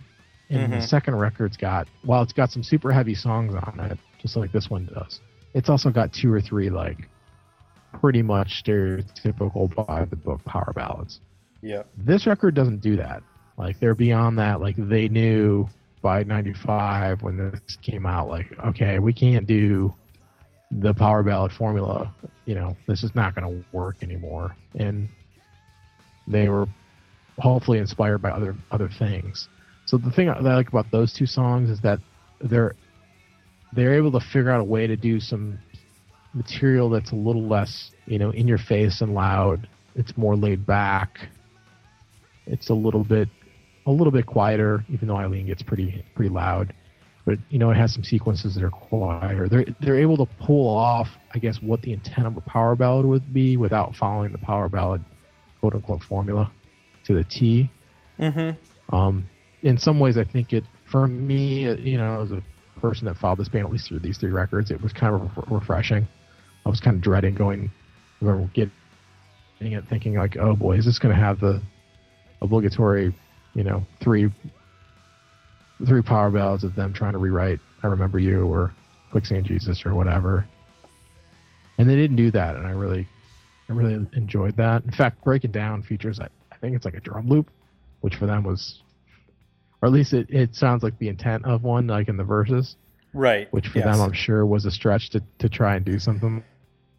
And 0.50 0.72
the 0.72 0.78
Mhm. 0.78 0.88
second 0.88 1.14
record's 1.14 1.56
got, 1.56 1.86
while 2.02 2.22
it's 2.24 2.32
got 2.32 2.50
some 2.50 2.62
super 2.64 2.90
heavy 2.90 3.14
songs 3.14 3.54
on 3.54 3.78
it, 3.78 3.98
just 4.20 4.36
like 4.36 4.50
this 4.50 4.68
one 4.68 4.86
does, 4.86 5.20
it's 5.54 5.68
also 5.68 5.90
got 5.90 6.12
two 6.12 6.32
or 6.32 6.40
three 6.40 6.68
like 6.68 7.08
pretty 8.00 8.22
much 8.22 8.62
stereotypical 8.64 9.72
by 9.86 10.04
the 10.04 10.16
book 10.16 10.44
power 10.44 10.72
ballads. 10.74 11.20
Yeah. 11.62 11.84
This 11.96 12.26
record 12.26 12.54
doesn't 12.54 12.80
do 12.80 12.96
that. 12.96 13.22
Like 13.56 13.78
they're 13.80 13.94
beyond 13.94 14.38
that. 14.38 14.60
Like 14.60 14.76
they 14.76 15.08
knew 15.08 15.68
by 16.02 16.24
'95 16.24 17.22
when 17.22 17.36
this 17.38 17.78
came 17.82 18.04
out, 18.04 18.28
like 18.28 18.46
okay, 18.66 18.98
we 18.98 19.12
can't 19.12 19.46
do 19.46 19.94
the 20.70 20.92
power 20.92 21.22
ballad 21.22 21.52
formula. 21.52 22.12
You 22.46 22.56
know, 22.56 22.76
this 22.86 23.04
is 23.04 23.14
not 23.14 23.34
going 23.34 23.48
to 23.48 23.64
work 23.72 24.02
anymore. 24.02 24.56
And 24.78 25.08
they 26.26 26.48
were 26.48 26.66
hopefully 27.38 27.78
inspired 27.78 28.18
by 28.18 28.30
other 28.30 28.56
other 28.70 28.88
things. 28.88 29.48
So 29.86 29.96
the 29.98 30.10
thing 30.10 30.28
I 30.28 30.40
like 30.40 30.68
about 30.68 30.90
those 30.90 31.12
two 31.12 31.26
songs 31.26 31.70
is 31.70 31.80
that 31.82 32.00
they're 32.40 32.74
they're 33.74 33.94
able 33.94 34.12
to 34.12 34.20
figure 34.20 34.50
out 34.50 34.60
a 34.60 34.64
way 34.64 34.86
to 34.86 34.96
do 34.96 35.20
some 35.20 35.58
material 36.32 36.90
that's 36.90 37.12
a 37.12 37.16
little 37.16 37.46
less, 37.46 37.90
you 38.06 38.18
know, 38.18 38.30
in 38.30 38.48
your 38.48 38.58
face 38.58 39.00
and 39.00 39.14
loud. 39.14 39.68
It's 39.94 40.16
more 40.16 40.36
laid 40.36 40.66
back. 40.66 41.28
It's 42.46 42.70
a 42.70 42.74
little 42.74 43.04
bit 43.04 43.28
a 43.86 43.90
little 43.90 44.10
bit 44.10 44.26
quieter, 44.26 44.84
even 44.88 45.08
though 45.08 45.16
Eileen 45.16 45.46
gets 45.46 45.62
pretty 45.62 46.04
pretty 46.14 46.30
loud. 46.30 46.74
But 47.24 47.38
you 47.48 47.58
know, 47.58 47.70
it 47.70 47.76
has 47.76 47.94
some 47.94 48.04
sequences 48.04 48.54
that 48.54 48.64
are 48.64 48.70
quieter. 48.70 49.48
They're 49.48 49.64
they're 49.80 49.98
able 49.98 50.16
to 50.18 50.26
pull 50.40 50.68
off, 50.68 51.08
I 51.32 51.38
guess, 51.38 51.60
what 51.62 51.82
the 51.82 51.92
intent 51.92 52.26
of 52.26 52.36
a 52.36 52.40
power 52.42 52.74
ballad 52.76 53.06
would 53.06 53.32
be 53.32 53.56
without 53.56 53.94
following 53.96 54.32
the 54.32 54.38
power 54.38 54.68
ballad 54.68 55.04
quote 55.60 55.74
unquote 55.74 56.02
formula 56.02 56.50
to 57.04 57.14
the 57.14 57.24
T. 57.24 57.70
Mm-hmm. 58.18 58.94
Um, 58.94 59.28
in 59.62 59.78
some 59.78 59.98
ways, 59.98 60.18
I 60.18 60.24
think 60.24 60.52
it, 60.52 60.64
for 60.90 61.06
me, 61.06 61.72
you 61.80 61.96
know, 61.96 62.22
as 62.22 62.32
a 62.32 62.42
person 62.80 63.06
that 63.06 63.16
followed 63.16 63.38
this 63.38 63.48
band 63.48 63.66
at 63.66 63.72
least 63.72 63.88
through 63.88 64.00
these 64.00 64.18
three 64.18 64.30
records, 64.30 64.70
it 64.70 64.80
was 64.82 64.92
kind 64.92 65.14
of 65.14 65.22
re- 65.36 65.58
refreshing. 65.58 66.06
I 66.66 66.68
was 66.68 66.80
kind 66.80 66.96
of 66.96 67.02
dreading 67.02 67.34
going, 67.34 67.70
remember 68.20 68.50
getting 68.54 68.72
it, 69.60 69.84
thinking 69.88 70.14
like, 70.14 70.36
oh 70.36 70.56
boy, 70.56 70.76
is 70.76 70.84
this 70.84 70.98
going 70.98 71.14
to 71.14 71.20
have 71.20 71.40
the 71.40 71.62
obligatory, 72.42 73.14
you 73.54 73.64
know, 73.64 73.82
three 74.02 74.30
three 75.86 76.02
power 76.02 76.30
ballads 76.30 76.64
of 76.64 76.74
them 76.74 76.92
trying 76.92 77.12
to 77.12 77.18
rewrite 77.18 77.60
"I 77.82 77.88
Remember 77.88 78.18
You" 78.18 78.46
or 78.46 78.72
"Quicksand 79.10 79.44
Jesus" 79.46 79.84
or 79.84 79.94
whatever. 79.94 80.46
And 81.78 81.88
they 81.88 81.96
didn't 81.96 82.16
do 82.16 82.30
that, 82.30 82.56
and 82.56 82.66
I 82.66 82.70
really, 82.70 83.08
I 83.68 83.72
really 83.72 84.06
enjoyed 84.14 84.56
that. 84.56 84.84
In 84.84 84.92
fact, 84.92 85.22
Breaking 85.24 85.50
Down 85.50 85.82
features, 85.82 86.20
I, 86.20 86.28
I 86.52 86.56
think 86.58 86.76
it's 86.76 86.84
like 86.84 86.94
a 86.94 87.00
drum 87.00 87.28
loop, 87.28 87.50
which 88.00 88.14
for 88.14 88.26
them 88.26 88.44
was, 88.44 88.80
or 89.84 89.88
at 89.88 89.92
least 89.92 90.14
it, 90.14 90.26
it 90.30 90.56
sounds 90.56 90.82
like 90.82 90.98
the 90.98 91.08
intent 91.08 91.44
of 91.44 91.62
one, 91.62 91.86
like 91.86 92.08
in 92.08 92.16
the 92.16 92.24
verses, 92.24 92.76
Right. 93.12 93.52
which 93.52 93.68
for 93.68 93.80
yes. 93.80 93.84
them 93.84 94.00
I'm 94.00 94.14
sure 94.14 94.46
was 94.46 94.64
a 94.64 94.70
stretch 94.70 95.10
to, 95.10 95.22
to 95.40 95.48
try 95.50 95.76
and 95.76 95.84
do 95.84 95.98
something 95.98 96.42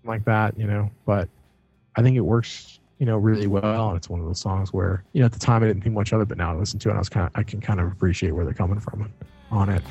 like 0.04 0.24
that, 0.26 0.56
you 0.56 0.68
know. 0.68 0.92
But 1.04 1.28
I 1.96 2.04
think 2.04 2.16
it 2.16 2.22
works, 2.22 2.80
you 3.00 3.08
know, 3.08 3.18
really 3.18 3.48
well, 3.48 3.90
and 3.90 3.98
it's 3.98 4.08
one 4.08 4.20
of 4.20 4.28
those 4.28 4.40
songs 4.40 4.72
where, 4.72 5.04
you 5.14 5.22
know, 5.22 5.26
at 5.26 5.32
the 5.32 5.40
time 5.40 5.64
I 5.64 5.66
didn't 5.66 5.82
think 5.82 5.96
much 5.96 6.14
of 6.14 6.22
it, 6.22 6.28
but 6.28 6.38
now 6.38 6.54
I 6.54 6.60
listen 6.60 6.78
to 6.78 6.90
it, 6.90 6.92
and 6.92 6.98
I 6.98 7.02
was 7.02 7.10
kind 7.10 7.26
of, 7.26 7.32
I 7.34 7.42
can 7.42 7.60
kind 7.60 7.80
of 7.80 7.92
appreciate 7.92 8.34
where 8.34 8.46
they're 8.46 8.54
coming 8.54 8.80
from 8.80 9.12
on 9.50 9.70
it. 9.70 9.82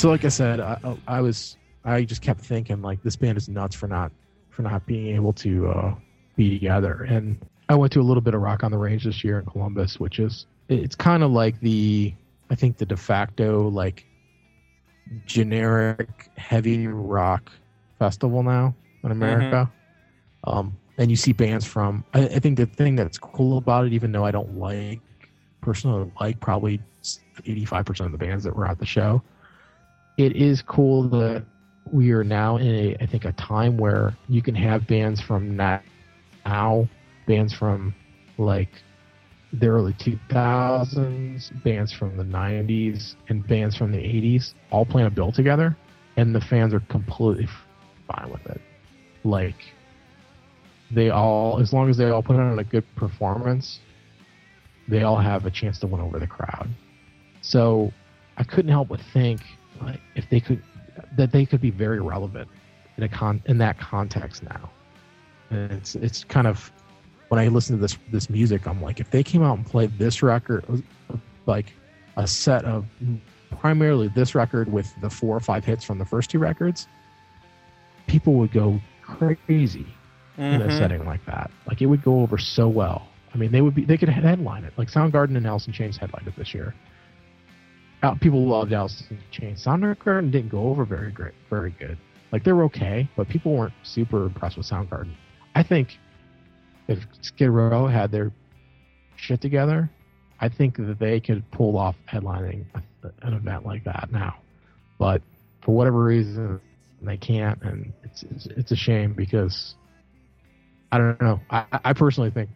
So, 0.00 0.08
like 0.08 0.24
I 0.24 0.28
said, 0.28 0.60
I, 0.60 0.96
I 1.06 1.20
was, 1.20 1.58
I 1.84 2.04
just 2.04 2.22
kept 2.22 2.40
thinking 2.40 2.80
like 2.80 3.02
this 3.02 3.16
band 3.16 3.36
is 3.36 3.50
nuts 3.50 3.76
for 3.76 3.86
not, 3.86 4.10
for 4.48 4.62
not 4.62 4.86
being 4.86 5.14
able 5.14 5.34
to 5.34 5.68
uh, 5.68 5.94
be 6.36 6.58
together. 6.58 7.02
And 7.02 7.38
I 7.68 7.74
went 7.74 7.92
to 7.92 8.00
a 8.00 8.02
little 8.02 8.22
bit 8.22 8.32
of 8.32 8.40
Rock 8.40 8.64
on 8.64 8.70
the 8.70 8.78
Range 8.78 9.04
this 9.04 9.22
year 9.22 9.40
in 9.40 9.44
Columbus, 9.44 10.00
which 10.00 10.18
is, 10.18 10.46
it's 10.70 10.94
kind 10.94 11.22
of 11.22 11.32
like 11.32 11.60
the, 11.60 12.14
I 12.48 12.54
think 12.54 12.78
the 12.78 12.86
de 12.86 12.96
facto 12.96 13.68
like 13.68 14.06
generic 15.26 16.30
heavy 16.38 16.86
rock 16.86 17.52
festival 17.98 18.42
now 18.42 18.74
in 19.04 19.10
America. 19.10 19.70
Um, 20.44 20.78
and 20.96 21.10
you 21.10 21.16
see 21.18 21.34
bands 21.34 21.66
from. 21.66 22.06
I, 22.14 22.22
I 22.24 22.38
think 22.38 22.56
the 22.56 22.64
thing 22.64 22.96
that's 22.96 23.18
cool 23.18 23.58
about 23.58 23.84
it, 23.84 23.92
even 23.92 24.12
though 24.12 24.24
I 24.24 24.30
don't 24.30 24.56
like 24.56 25.02
personally 25.60 26.10
like 26.18 26.40
probably 26.40 26.80
eighty 27.44 27.66
five 27.66 27.84
percent 27.84 28.06
of 28.06 28.18
the 28.18 28.24
bands 28.26 28.44
that 28.44 28.56
were 28.56 28.66
at 28.66 28.78
the 28.78 28.86
show, 28.86 29.22
it 30.20 30.36
is 30.36 30.60
cool 30.60 31.08
that 31.08 31.42
we 31.90 32.10
are 32.12 32.22
now 32.22 32.58
in 32.58 32.66
a 32.66 32.96
I 33.00 33.06
think 33.06 33.24
a 33.24 33.32
time 33.32 33.78
where 33.78 34.14
you 34.28 34.42
can 34.42 34.54
have 34.54 34.86
bands 34.86 35.18
from 35.20 35.56
now, 35.56 36.88
bands 37.26 37.54
from 37.54 37.94
like 38.36 38.68
the 39.54 39.66
early 39.66 39.94
2000s, 39.94 41.50
bands 41.64 41.92
from 41.92 42.16
the 42.18 42.22
90s, 42.22 43.14
and 43.28 43.46
bands 43.48 43.74
from 43.76 43.92
the 43.92 43.98
80s 43.98 44.52
all 44.70 44.84
playing 44.84 45.08
a 45.08 45.10
bill 45.10 45.32
together, 45.32 45.76
and 46.16 46.34
the 46.34 46.40
fans 46.40 46.74
are 46.74 46.80
completely 46.80 47.48
fine 48.06 48.30
with 48.30 48.46
it. 48.46 48.60
Like, 49.24 49.56
they 50.94 51.08
all, 51.10 51.60
as 51.60 51.72
long 51.72 51.88
as 51.88 51.96
they 51.96 52.10
all 52.10 52.22
put 52.22 52.36
on 52.36 52.58
a 52.58 52.64
good 52.64 52.84
performance, 52.94 53.80
they 54.86 55.02
all 55.02 55.18
have 55.18 55.46
a 55.46 55.50
chance 55.50 55.78
to 55.80 55.86
win 55.86 56.00
over 56.00 56.18
the 56.18 56.26
crowd. 56.26 56.68
So, 57.40 57.92
I 58.36 58.44
couldn't 58.44 58.70
help 58.70 58.88
but 58.88 59.00
think, 59.12 59.40
if 60.14 60.28
they 60.28 60.40
could, 60.40 60.62
that 61.16 61.32
they 61.32 61.46
could 61.46 61.60
be 61.60 61.70
very 61.70 62.00
relevant 62.00 62.48
in 62.96 63.04
a 63.04 63.08
con 63.08 63.42
in 63.46 63.58
that 63.58 63.78
context 63.78 64.42
now. 64.42 64.70
And 65.50 65.72
it's 65.72 65.94
it's 65.94 66.24
kind 66.24 66.46
of 66.46 66.70
when 67.28 67.40
I 67.40 67.48
listen 67.48 67.76
to 67.76 67.80
this 67.82 67.96
this 68.10 68.28
music, 68.30 68.66
I'm 68.66 68.82
like, 68.82 69.00
if 69.00 69.10
they 69.10 69.22
came 69.22 69.42
out 69.42 69.56
and 69.56 69.66
played 69.66 69.96
this 69.98 70.22
record, 70.22 70.64
like 71.46 71.72
a 72.16 72.26
set 72.26 72.64
of 72.64 72.86
primarily 73.58 74.08
this 74.08 74.34
record 74.34 74.72
with 74.72 74.92
the 75.00 75.10
four 75.10 75.36
or 75.36 75.40
five 75.40 75.64
hits 75.64 75.84
from 75.84 75.98
the 75.98 76.04
first 76.04 76.30
two 76.30 76.38
records, 76.38 76.86
people 78.06 78.34
would 78.34 78.52
go 78.52 78.80
crazy 79.02 79.86
in 80.38 80.62
a 80.62 80.66
Mhm. 80.66 80.78
setting 80.78 81.04
like 81.04 81.24
that. 81.26 81.50
Like 81.66 81.82
it 81.82 81.86
would 81.86 82.02
go 82.02 82.20
over 82.20 82.38
so 82.38 82.68
well. 82.68 83.08
I 83.34 83.38
mean, 83.38 83.52
they 83.52 83.60
would 83.60 83.74
be 83.74 83.84
they 83.84 83.96
could 83.96 84.08
headline 84.08 84.64
it. 84.64 84.72
Like 84.76 84.90
Soundgarden 84.90 85.36
and 85.36 85.46
Alice 85.46 85.66
in 85.66 85.72
Chains 85.72 85.96
headlined 85.96 86.26
it 86.26 86.36
this 86.36 86.54
year. 86.54 86.74
People 88.20 88.46
loved 88.46 88.72
Alice 88.72 89.02
in 89.10 89.18
Chains. 89.30 89.64
Soundgarden 89.64 90.30
didn't 90.30 90.48
go 90.48 90.68
over 90.68 90.84
very 90.84 91.12
great, 91.12 91.34
very 91.50 91.74
good. 91.78 91.98
Like 92.32 92.44
they 92.44 92.52
were 92.52 92.64
okay, 92.64 93.08
but 93.16 93.28
people 93.28 93.54
weren't 93.54 93.74
super 93.82 94.24
impressed 94.26 94.56
with 94.56 94.66
Soundgarden. 94.66 95.14
I 95.54 95.62
think 95.62 95.98
if 96.88 97.00
Skid 97.20 97.50
Row 97.50 97.86
had 97.86 98.10
their 98.10 98.32
shit 99.16 99.40
together, 99.40 99.90
I 100.40 100.48
think 100.48 100.76
that 100.76 100.98
they 100.98 101.20
could 101.20 101.48
pull 101.50 101.76
off 101.76 101.96
headlining 102.10 102.64
an 103.22 103.34
event 103.34 103.66
like 103.66 103.84
that 103.84 104.08
now. 104.10 104.36
But 104.98 105.22
for 105.62 105.74
whatever 105.74 106.02
reason, 106.02 106.60
they 107.02 107.16
can't, 107.16 107.60
and 107.62 107.92
it's 108.02 108.22
it's, 108.22 108.46
it's 108.46 108.72
a 108.72 108.76
shame 108.76 109.12
because 109.12 109.74
I 110.92 110.98
don't 110.98 111.20
know. 111.20 111.40
I, 111.50 111.64
I 111.72 111.92
personally 111.92 112.30
think, 112.30 112.50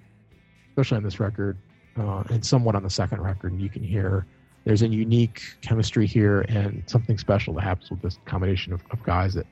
especially 0.70 0.98
on 0.98 1.02
this 1.02 1.20
record, 1.20 1.58
uh, 1.98 2.24
and 2.30 2.44
somewhat 2.44 2.74
on 2.74 2.82
the 2.82 2.90
second 2.90 3.22
record, 3.22 3.58
you 3.60 3.68
can 3.68 3.82
hear 3.82 4.26
there's 4.64 4.82
a 4.82 4.88
unique 4.88 5.42
chemistry 5.60 6.06
here 6.06 6.42
and 6.42 6.82
something 6.86 7.18
special 7.18 7.54
that 7.54 7.62
happens 7.62 7.90
with 7.90 8.00
this 8.02 8.18
combination 8.24 8.72
of, 8.72 8.82
of 8.90 9.02
guys 9.02 9.34
that 9.34 9.46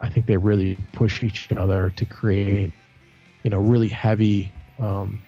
I 0.00 0.08
think 0.08 0.26
they 0.26 0.36
really 0.36 0.78
push 0.92 1.22
each 1.22 1.50
other 1.52 1.90
to 1.96 2.04
create, 2.04 2.72
you 3.42 3.50
know, 3.50 3.58
really 3.58 3.88
heavy, 3.88 4.52
um, 4.78 5.20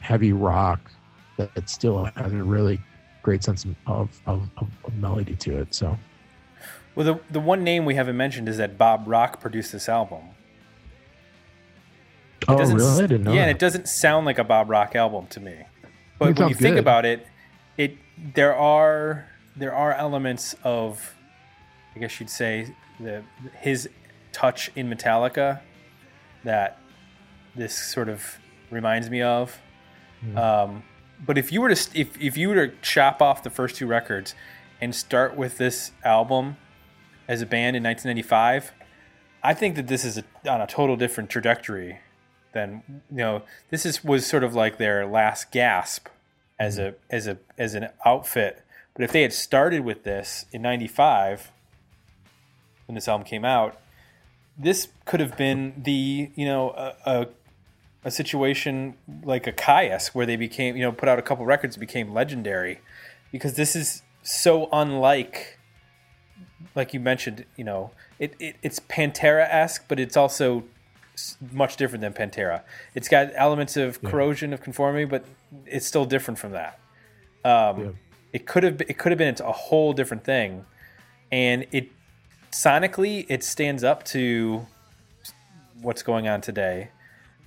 heavy 0.00 0.32
rock 0.32 0.90
that, 1.36 1.54
that 1.54 1.68
still 1.68 2.04
has 2.04 2.32
a 2.32 2.36
really 2.36 2.80
great 3.22 3.42
sense 3.42 3.64
of, 3.86 4.20
of, 4.26 4.48
of, 4.56 4.68
melody 4.94 5.34
to 5.36 5.58
it. 5.58 5.74
So, 5.74 5.96
Well, 6.94 7.06
the 7.06 7.20
the 7.30 7.40
one 7.40 7.64
name 7.64 7.84
we 7.84 7.94
haven't 7.94 8.16
mentioned 8.16 8.48
is 8.48 8.56
that 8.56 8.78
Bob 8.78 9.04
Rock 9.06 9.40
produced 9.40 9.72
this 9.72 9.88
album. 9.88 10.20
Oh, 12.48 12.56
really? 12.56 13.04
I 13.04 13.06
didn't 13.06 13.22
know. 13.24 13.32
yeah, 13.32 13.42
and 13.42 13.50
it 13.50 13.58
doesn't 13.58 13.88
sound 13.88 14.26
like 14.26 14.38
a 14.38 14.44
Bob 14.44 14.68
Rock 14.68 14.96
album 14.96 15.26
to 15.28 15.40
me. 15.40 15.64
But 16.18 16.38
when 16.38 16.48
you 16.48 16.54
sounds 16.54 16.58
think 16.58 16.76
about 16.76 17.04
it, 17.04 17.26
it 17.76 17.96
there 18.34 18.54
are 18.54 19.26
there 19.56 19.74
are 19.74 19.92
elements 19.92 20.54
of, 20.64 21.14
I 21.94 21.98
guess 21.98 22.18
you'd 22.20 22.30
say, 22.30 22.74
the 23.00 23.22
his 23.58 23.88
touch 24.32 24.70
in 24.74 24.88
Metallica 24.88 25.60
that 26.44 26.78
this 27.54 27.76
sort 27.76 28.08
of 28.08 28.38
reminds 28.70 29.10
me 29.10 29.22
of. 29.22 29.60
Hmm. 30.20 30.38
Um, 30.38 30.82
but 31.24 31.38
if 31.38 31.52
you 31.52 31.60
were 31.60 31.74
to 31.74 31.98
if 31.98 32.20
if 32.20 32.36
you 32.36 32.48
were 32.48 32.66
to 32.66 32.74
chop 32.82 33.22
off 33.22 33.42
the 33.42 33.50
first 33.50 33.76
two 33.76 33.86
records 33.86 34.34
and 34.80 34.94
start 34.94 35.36
with 35.36 35.58
this 35.58 35.92
album 36.04 36.56
as 37.28 37.40
a 37.40 37.46
band 37.46 37.76
in 37.76 37.82
1995, 37.82 38.72
I 39.42 39.54
think 39.54 39.76
that 39.76 39.86
this 39.86 40.04
is 40.04 40.18
a, 40.18 40.24
on 40.50 40.60
a 40.60 40.66
total 40.66 40.96
different 40.96 41.30
trajectory 41.30 42.00
than 42.52 42.82
you 42.88 43.16
know. 43.16 43.42
This 43.70 43.86
is 43.86 44.02
was 44.02 44.26
sort 44.26 44.42
of 44.42 44.54
like 44.54 44.78
their 44.78 45.06
last 45.06 45.52
gasp 45.52 46.08
as 46.58 46.78
a 46.78 46.94
as 47.10 47.26
a 47.26 47.38
as 47.58 47.74
an 47.74 47.88
outfit. 48.04 48.62
But 48.94 49.04
if 49.04 49.12
they 49.12 49.22
had 49.22 49.32
started 49.32 49.84
with 49.84 50.04
this 50.04 50.44
in 50.52 50.62
'95 50.62 51.50
when 52.86 52.94
this 52.94 53.08
album 53.08 53.26
came 53.26 53.44
out, 53.44 53.80
this 54.58 54.88
could 55.04 55.20
have 55.20 55.36
been 55.36 55.74
the 55.76 56.30
you 56.34 56.44
know 56.44 56.70
a, 56.70 56.94
a 57.06 57.28
a 58.04 58.10
situation 58.10 58.94
like 59.22 59.46
a 59.46 59.52
Kyuss 59.52 60.08
where 60.08 60.26
they 60.26 60.36
became 60.36 60.76
you 60.76 60.82
know 60.82 60.92
put 60.92 61.08
out 61.08 61.18
a 61.18 61.22
couple 61.22 61.44
records 61.44 61.76
became 61.76 62.12
legendary 62.12 62.80
because 63.30 63.54
this 63.54 63.76
is 63.76 64.02
so 64.22 64.68
unlike 64.72 65.58
like 66.74 66.92
you 66.92 67.00
mentioned 67.00 67.44
you 67.56 67.64
know 67.64 67.90
it, 68.18 68.34
it 68.38 68.56
it's 68.62 68.80
Pantera-esque 68.80 69.84
but 69.88 70.00
it's 70.00 70.16
also 70.16 70.64
much 71.52 71.76
different 71.76 72.00
than 72.02 72.12
Pantera 72.12 72.62
it's 72.94 73.08
got 73.08 73.30
elements 73.34 73.76
of 73.76 74.02
corrosion 74.02 74.52
of 74.52 74.60
conformity 74.62 75.04
but 75.04 75.24
it's 75.66 75.86
still 75.86 76.04
different 76.04 76.38
from 76.38 76.52
that 76.52 76.78
um, 77.44 77.80
Yeah. 77.80 77.90
it 78.32 78.46
could 78.46 78.62
have 78.62 78.80
it 78.82 78.98
could 78.98 79.12
have 79.12 79.18
been 79.18 79.36
a 79.40 79.52
whole 79.52 79.92
different 79.92 80.24
thing 80.24 80.64
and 81.30 81.66
it 81.72 81.88
sonically 82.50 83.26
it 83.28 83.42
stands 83.42 83.82
up 83.84 84.04
to 84.04 84.66
what's 85.80 86.02
going 86.02 86.28
on 86.28 86.40
today 86.40 86.90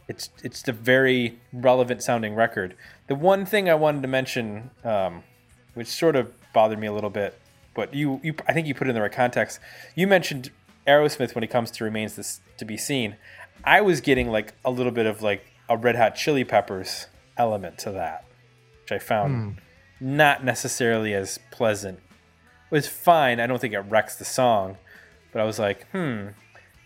it's 0.07 0.29
it's 0.43 0.67
a 0.67 0.71
very 0.71 1.39
relevant 1.51 2.03
sounding 2.03 2.35
record. 2.35 2.75
The 3.07 3.15
one 3.15 3.45
thing 3.45 3.69
I 3.69 3.75
wanted 3.75 4.01
to 4.03 4.07
mention, 4.07 4.69
um, 4.83 5.23
which 5.73 5.87
sort 5.87 6.15
of 6.15 6.31
bothered 6.53 6.79
me 6.79 6.87
a 6.87 6.93
little 6.93 7.09
bit, 7.09 7.39
but 7.73 7.93
you, 7.93 8.19
you 8.23 8.35
I 8.47 8.53
think 8.53 8.67
you 8.67 8.75
put 8.75 8.87
it 8.87 8.91
in 8.91 8.95
the 8.95 9.01
right 9.01 9.11
context. 9.11 9.59
You 9.95 10.07
mentioned 10.07 10.51
Aerosmith 10.85 11.33
when 11.33 11.43
it 11.43 11.49
comes 11.49 11.71
to 11.71 11.83
remains 11.83 12.15
this 12.15 12.39
to 12.57 12.65
be 12.65 12.77
seen. 12.77 13.15
I 13.63 13.81
was 13.81 14.01
getting 14.01 14.29
like 14.29 14.53
a 14.63 14.71
little 14.71 14.91
bit 14.91 15.05
of 15.05 15.21
like 15.21 15.45
a 15.69 15.77
Red 15.77 15.95
Hot 15.95 16.15
Chili 16.15 16.43
Peppers 16.43 17.07
element 17.37 17.77
to 17.79 17.91
that, 17.91 18.25
which 18.81 18.91
I 18.91 18.99
found 18.99 19.57
not 19.99 20.43
necessarily 20.43 21.13
as 21.13 21.39
pleasant. 21.51 21.99
It 21.99 22.71
was 22.71 22.87
fine. 22.87 23.39
I 23.39 23.47
don't 23.47 23.59
think 23.59 23.73
it 23.73 23.79
wrecks 23.79 24.15
the 24.15 24.25
song, 24.25 24.77
but 25.31 25.41
I 25.41 25.45
was 25.45 25.59
like, 25.59 25.89
hmm, 25.91 26.27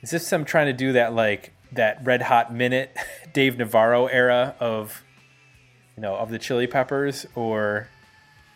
is 0.01 0.11
this 0.11 0.29
them 0.29 0.45
trying 0.45 0.67
to 0.67 0.73
do 0.73 0.93
that 0.93 1.13
like 1.13 1.53
that 1.71 2.03
red 2.03 2.23
hot 2.23 2.53
minute 2.53 2.95
Dave 3.33 3.57
Navarro 3.57 4.07
era 4.07 4.55
of 4.59 5.03
you 5.95 6.01
know 6.01 6.15
of 6.15 6.29
the 6.31 6.39
Chili 6.39 6.67
Peppers 6.67 7.25
or 7.35 7.87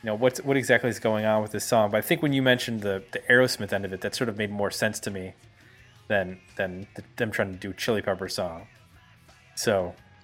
you 0.02 0.08
know 0.08 0.16
what's 0.16 0.42
what 0.42 0.58
exactly 0.58 0.90
is 0.90 1.00
going 1.00 1.26
on 1.26 1.42
with 1.42 1.52
this 1.52 1.66
song? 1.66 1.92
But 1.92 1.98
I 1.98 2.02
think 2.02 2.22
when 2.22 2.34
you 2.34 2.42
mentioned 2.42 2.82
the 2.82 3.04
the 3.12 3.20
Aerosmith 3.20 3.74
end 3.74 3.86
of 3.86 3.94
it, 3.94 4.02
that 4.02 4.16
sort 4.16 4.30
of 4.30 4.38
made 4.38 4.52
more 4.52 4.72
sense 4.72 5.00
to 5.02 5.12
me 5.12 5.34
than 6.08 6.40
than 6.56 6.88
th- 6.96 7.08
them 7.16 7.32
trying 7.32 7.54
to 7.54 7.60
do 7.60 7.74
Chili 7.74 8.02
Pepper 8.02 8.30
song. 8.30 8.68
So 9.56 9.94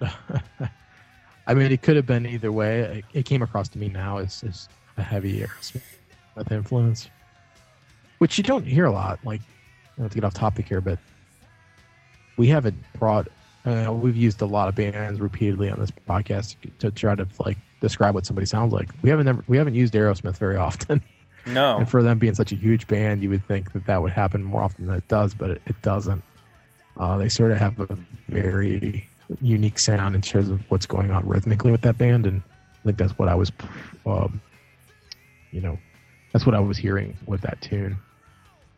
I 1.46 1.54
mean, 1.54 1.72
it 1.72 1.82
could 1.82 1.96
have 1.96 2.06
been 2.06 2.26
either 2.26 2.52
way. 2.52 2.80
It, 2.80 3.04
it 3.12 3.24
came 3.24 3.42
across 3.42 3.68
to 3.70 3.78
me 3.78 3.88
now 3.88 4.18
as, 4.18 4.44
as 4.44 4.68
a 4.96 5.02
heavy 5.02 5.40
Aerosmith 5.40 6.52
influence, 6.52 7.10
which 8.18 8.38
you 8.38 8.44
don't 8.44 8.64
hear 8.64 8.84
a 8.86 8.92
lot. 8.92 9.18
Like, 9.24 9.40
not 9.98 10.10
to 10.10 10.14
get 10.14 10.24
off 10.24 10.34
topic 10.34 10.68
here, 10.68 10.80
but 10.80 10.98
we 12.36 12.46
haven't 12.46 12.76
brought. 12.98 13.28
Uh, 13.66 13.92
we've 13.92 14.16
used 14.16 14.40
a 14.40 14.46
lot 14.46 14.68
of 14.68 14.74
bands 14.74 15.20
repeatedly 15.20 15.68
on 15.68 15.78
this 15.78 15.90
podcast 16.08 16.56
to 16.78 16.90
try 16.90 17.14
to 17.14 17.26
like 17.44 17.58
describe 17.80 18.14
what 18.14 18.24
somebody 18.24 18.46
sounds 18.46 18.72
like. 18.72 18.88
We 19.02 19.10
haven't 19.10 19.26
never, 19.26 19.44
we 19.48 19.56
haven't 19.58 19.74
used 19.74 19.92
Aerosmith 19.92 20.38
very 20.38 20.56
often, 20.56 21.02
no, 21.46 21.78
and 21.78 21.88
for 21.88 22.02
them 22.02 22.18
being 22.18 22.34
such 22.34 22.52
a 22.52 22.56
huge 22.56 22.86
band, 22.86 23.22
you 23.22 23.30
would 23.30 23.46
think 23.46 23.72
that 23.72 23.86
that 23.86 24.02
would 24.02 24.12
happen 24.12 24.42
more 24.42 24.62
often 24.62 24.86
than 24.86 24.96
it 24.96 25.08
does, 25.08 25.34
but 25.34 25.50
it, 25.50 25.62
it 25.66 25.80
doesn't. 25.82 26.22
Uh, 26.96 27.18
they 27.18 27.28
sort 27.28 27.52
of 27.52 27.58
have 27.58 27.78
a 27.80 27.98
very 28.28 29.08
unique 29.40 29.78
sound 29.78 30.14
in 30.14 30.20
terms 30.20 30.48
of 30.48 30.60
what's 30.70 30.86
going 30.86 31.10
on 31.10 31.26
rhythmically 31.26 31.70
with 31.70 31.82
that 31.82 31.96
band, 31.98 32.26
and 32.26 32.42
I 32.82 32.86
think 32.86 32.98
that's 32.98 33.18
what 33.18 33.28
I 33.28 33.34
was, 33.34 33.52
um, 34.06 34.40
you 35.52 35.60
know, 35.60 35.78
that's 36.32 36.46
what 36.46 36.54
I 36.54 36.60
was 36.60 36.76
hearing 36.76 37.16
with 37.26 37.40
that 37.42 37.60
tune. 37.60 37.96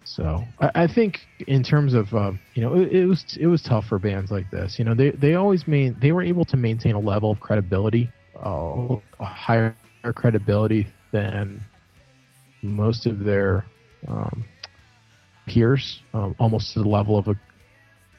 So 0.05 0.45
I, 0.61 0.71
I 0.75 0.87
think 0.87 1.27
in 1.47 1.63
terms 1.63 1.95
of 1.95 2.15
uh, 2.15 2.33
you 2.55 2.63
know 2.63 2.75
it, 2.75 2.93
it 2.93 3.07
was 3.07 3.37
it 3.39 3.47
was 3.47 3.63
tough 3.63 3.87
for 3.87 3.99
bands 3.99 4.31
like 4.31 4.51
this. 4.51 4.79
You 4.79 4.85
know 4.85 4.95
they 4.95 5.11
they 5.11 5.35
always 5.35 5.67
main 5.67 5.97
they 6.01 6.13
were 6.13 6.23
able 6.23 6.45
to 6.47 6.57
maintain 6.57 6.95
a 6.95 7.01
level 7.01 7.31
of 7.31 7.41
credibility, 7.41 8.11
uh, 8.45 8.97
a 9.21 9.25
higher 9.25 9.77
credibility 10.15 10.89
than 11.13 11.61
most 12.63 13.07
of 13.07 13.25
their 13.25 13.65
um, 14.09 14.45
peers, 15.47 16.03
um, 16.15 16.35
almost 16.39 16.73
to 16.75 16.81
the 16.83 16.89
level 16.89 17.19
of 17.19 17.29
a 17.29 17.37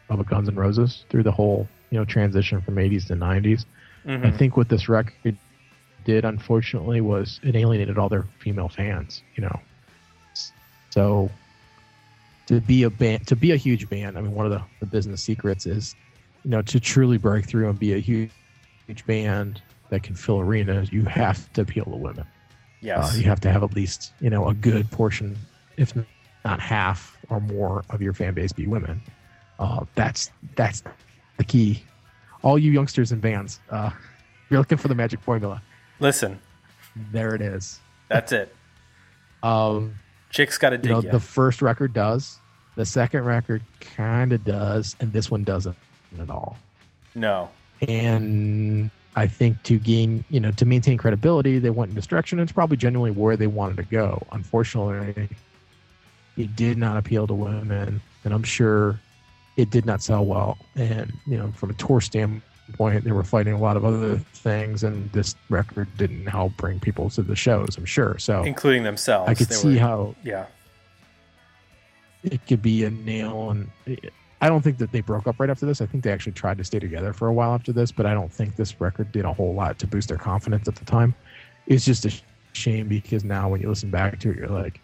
of 0.09 0.19
a 0.19 0.23
Guns 0.23 0.49
N' 0.49 0.55
Roses 0.55 1.05
through 1.09 1.23
the 1.23 1.31
whole 1.31 1.67
you 1.89 1.97
know 1.97 2.05
transition 2.05 2.61
from 2.61 2.75
80s 2.75 3.05
to 3.07 3.15
90s. 3.15 3.65
I 4.05 4.09
Mhm. 4.09 4.37
think 4.37 4.57
what 4.57 4.67
this 4.69 4.89
record 4.89 5.37
did, 6.03 6.25
unfortunately, 6.25 6.99
was 6.99 7.39
it 7.43 7.55
alienated 7.55 7.97
all 7.97 8.09
their 8.09 8.25
female 8.39 8.67
fans. 8.67 9.23
You 9.35 9.43
know, 9.43 9.59
so 10.89 11.31
to 12.47 12.59
be 12.59 12.83
a 12.83 12.89
band, 12.89 13.25
to 13.27 13.35
be 13.37 13.51
a 13.51 13.55
huge 13.55 13.89
band, 13.89 14.17
I 14.17 14.21
mean, 14.21 14.33
one 14.33 14.45
of 14.45 14.51
the, 14.51 14.61
the 14.81 14.85
business 14.85 15.23
secrets 15.23 15.65
is, 15.65 15.95
you 16.43 16.49
know, 16.49 16.61
to 16.63 16.79
truly 16.79 17.17
break 17.17 17.45
through 17.45 17.69
and 17.69 17.79
be 17.79 17.93
a 17.93 17.99
huge, 17.99 18.31
huge 18.85 19.05
band 19.05 19.61
that 19.89 20.03
can 20.03 20.13
fill 20.15 20.41
arenas, 20.41 20.91
you 20.91 21.03
have 21.05 21.51
to 21.53 21.61
appeal 21.61 21.85
to 21.85 21.91
women. 21.91 22.25
Yes, 22.83 23.13
Uh, 23.13 23.17
you 23.17 23.23
have 23.23 23.39
to 23.41 23.51
have 23.51 23.63
at 23.63 23.73
least, 23.73 24.13
you 24.19 24.29
know, 24.29 24.47
a 24.49 24.53
good 24.53 24.89
portion, 24.91 25.35
if 25.77 25.93
not 26.45 26.59
half 26.59 27.17
or 27.29 27.39
more, 27.39 27.83
of 27.89 28.01
your 28.01 28.13
fan 28.13 28.33
base 28.33 28.51
be 28.51 28.67
women. 28.67 29.01
Uh, 29.59 29.85
that's 29.95 30.29
that's 30.55 30.83
the 31.37 31.43
key. 31.43 31.83
All 32.43 32.59
you 32.59 32.71
youngsters 32.71 33.11
and 33.11 33.21
bands, 33.21 33.59
uh, 33.69 33.89
you're 34.49 34.59
looking 34.59 34.77
for 34.77 34.87
the 34.89 34.95
magic 34.95 35.21
formula. 35.21 35.61
listen, 35.99 36.39
There 37.11 37.33
it 37.33 37.41
is. 37.41 37.79
that's 38.09 38.31
it. 38.31 38.53
Um, 39.43 39.95
Chicks 40.29 40.57
got 40.57 40.69
to 40.69 40.77
you 40.77 40.87
know, 40.89 41.01
the 41.01 41.19
first 41.19 41.61
record 41.61 41.91
does, 41.93 42.39
the 42.75 42.85
second 42.85 43.25
record 43.25 43.61
kind 43.81 44.31
of 44.31 44.45
does, 44.45 44.95
and 45.01 45.11
this 45.11 45.29
one 45.29 45.43
doesn't 45.43 45.75
at 46.17 46.29
all. 46.29 46.57
no, 47.13 47.49
And 47.85 48.89
I 49.15 49.27
think 49.27 49.61
to 49.63 49.77
gain, 49.77 50.23
you 50.29 50.39
know, 50.39 50.51
to 50.51 50.65
maintain 50.65 50.97
credibility, 50.97 51.59
they 51.59 51.69
went 51.69 51.89
in 51.89 51.95
this 51.95 52.07
direction. 52.07 52.39
It's 52.39 52.51
probably 52.51 52.77
genuinely 52.77 53.11
where 53.11 53.37
they 53.37 53.47
wanted 53.47 53.77
to 53.77 53.83
go. 53.83 54.25
Unfortunately, 54.31 55.29
it 56.37 56.55
did 56.55 56.77
not 56.77 56.97
appeal 56.97 57.27
to 57.27 57.33
women, 57.33 58.01
and 58.23 58.33
I'm 58.33 58.43
sure 58.43 58.99
it 59.55 59.69
did 59.69 59.85
not 59.85 60.01
sell 60.01 60.25
well. 60.25 60.57
And 60.75 61.13
you 61.27 61.37
know, 61.37 61.51
from 61.51 61.69
a 61.69 61.73
tour 61.73 62.01
standpoint, 62.01 63.03
they 63.03 63.11
were 63.11 63.23
fighting 63.23 63.53
a 63.53 63.59
lot 63.59 63.77
of 63.77 63.85
other 63.85 64.17
things, 64.17 64.83
and 64.83 65.11
this 65.11 65.35
record 65.49 65.87
didn't 65.97 66.25
help 66.25 66.57
bring 66.57 66.79
people 66.79 67.09
to 67.11 67.21
the 67.21 67.35
shows. 67.35 67.77
I'm 67.77 67.85
sure. 67.85 68.17
So 68.17 68.43
including 68.43 68.83
themselves. 68.83 69.29
I 69.29 69.35
could 69.35 69.51
see 69.53 69.75
were- 69.75 69.79
how 69.79 70.15
Yeah, 70.23 70.45
it 72.23 72.45
could 72.47 72.63
be 72.63 72.83
a 72.83 72.89
nail 72.89 73.51
and 73.51 73.69
I 74.43 74.49
don't 74.49 74.61
think 74.61 74.77
that 74.79 74.91
they 74.91 74.99
broke 74.99 75.25
up 75.25 75.39
right 75.39 75.49
after 75.49 75.65
this. 75.65 75.79
I 75.79 75.85
think 75.85 76.03
they 76.03 76.11
actually 76.11 76.33
tried 76.33 76.57
to 76.57 76.65
stay 76.65 76.77
together 76.77 77.13
for 77.13 77.29
a 77.29 77.33
while 77.33 77.53
after 77.53 77.71
this, 77.71 77.93
but 77.93 78.05
I 78.05 78.13
don't 78.13 78.29
think 78.29 78.57
this 78.57 78.81
record 78.81 79.09
did 79.13 79.23
a 79.23 79.31
whole 79.31 79.53
lot 79.53 79.79
to 79.79 79.87
boost 79.87 80.09
their 80.09 80.17
confidence 80.17 80.67
at 80.67 80.75
the 80.75 80.83
time. 80.83 81.15
It's 81.65 81.85
just 81.85 82.03
a 82.05 82.11
shame 82.51 82.89
because 82.89 83.23
now 83.23 83.47
when 83.47 83.61
you 83.61 83.69
listen 83.69 83.89
back 83.89 84.19
to 84.19 84.31
it, 84.31 84.35
you're 84.35 84.49
like, 84.49 84.81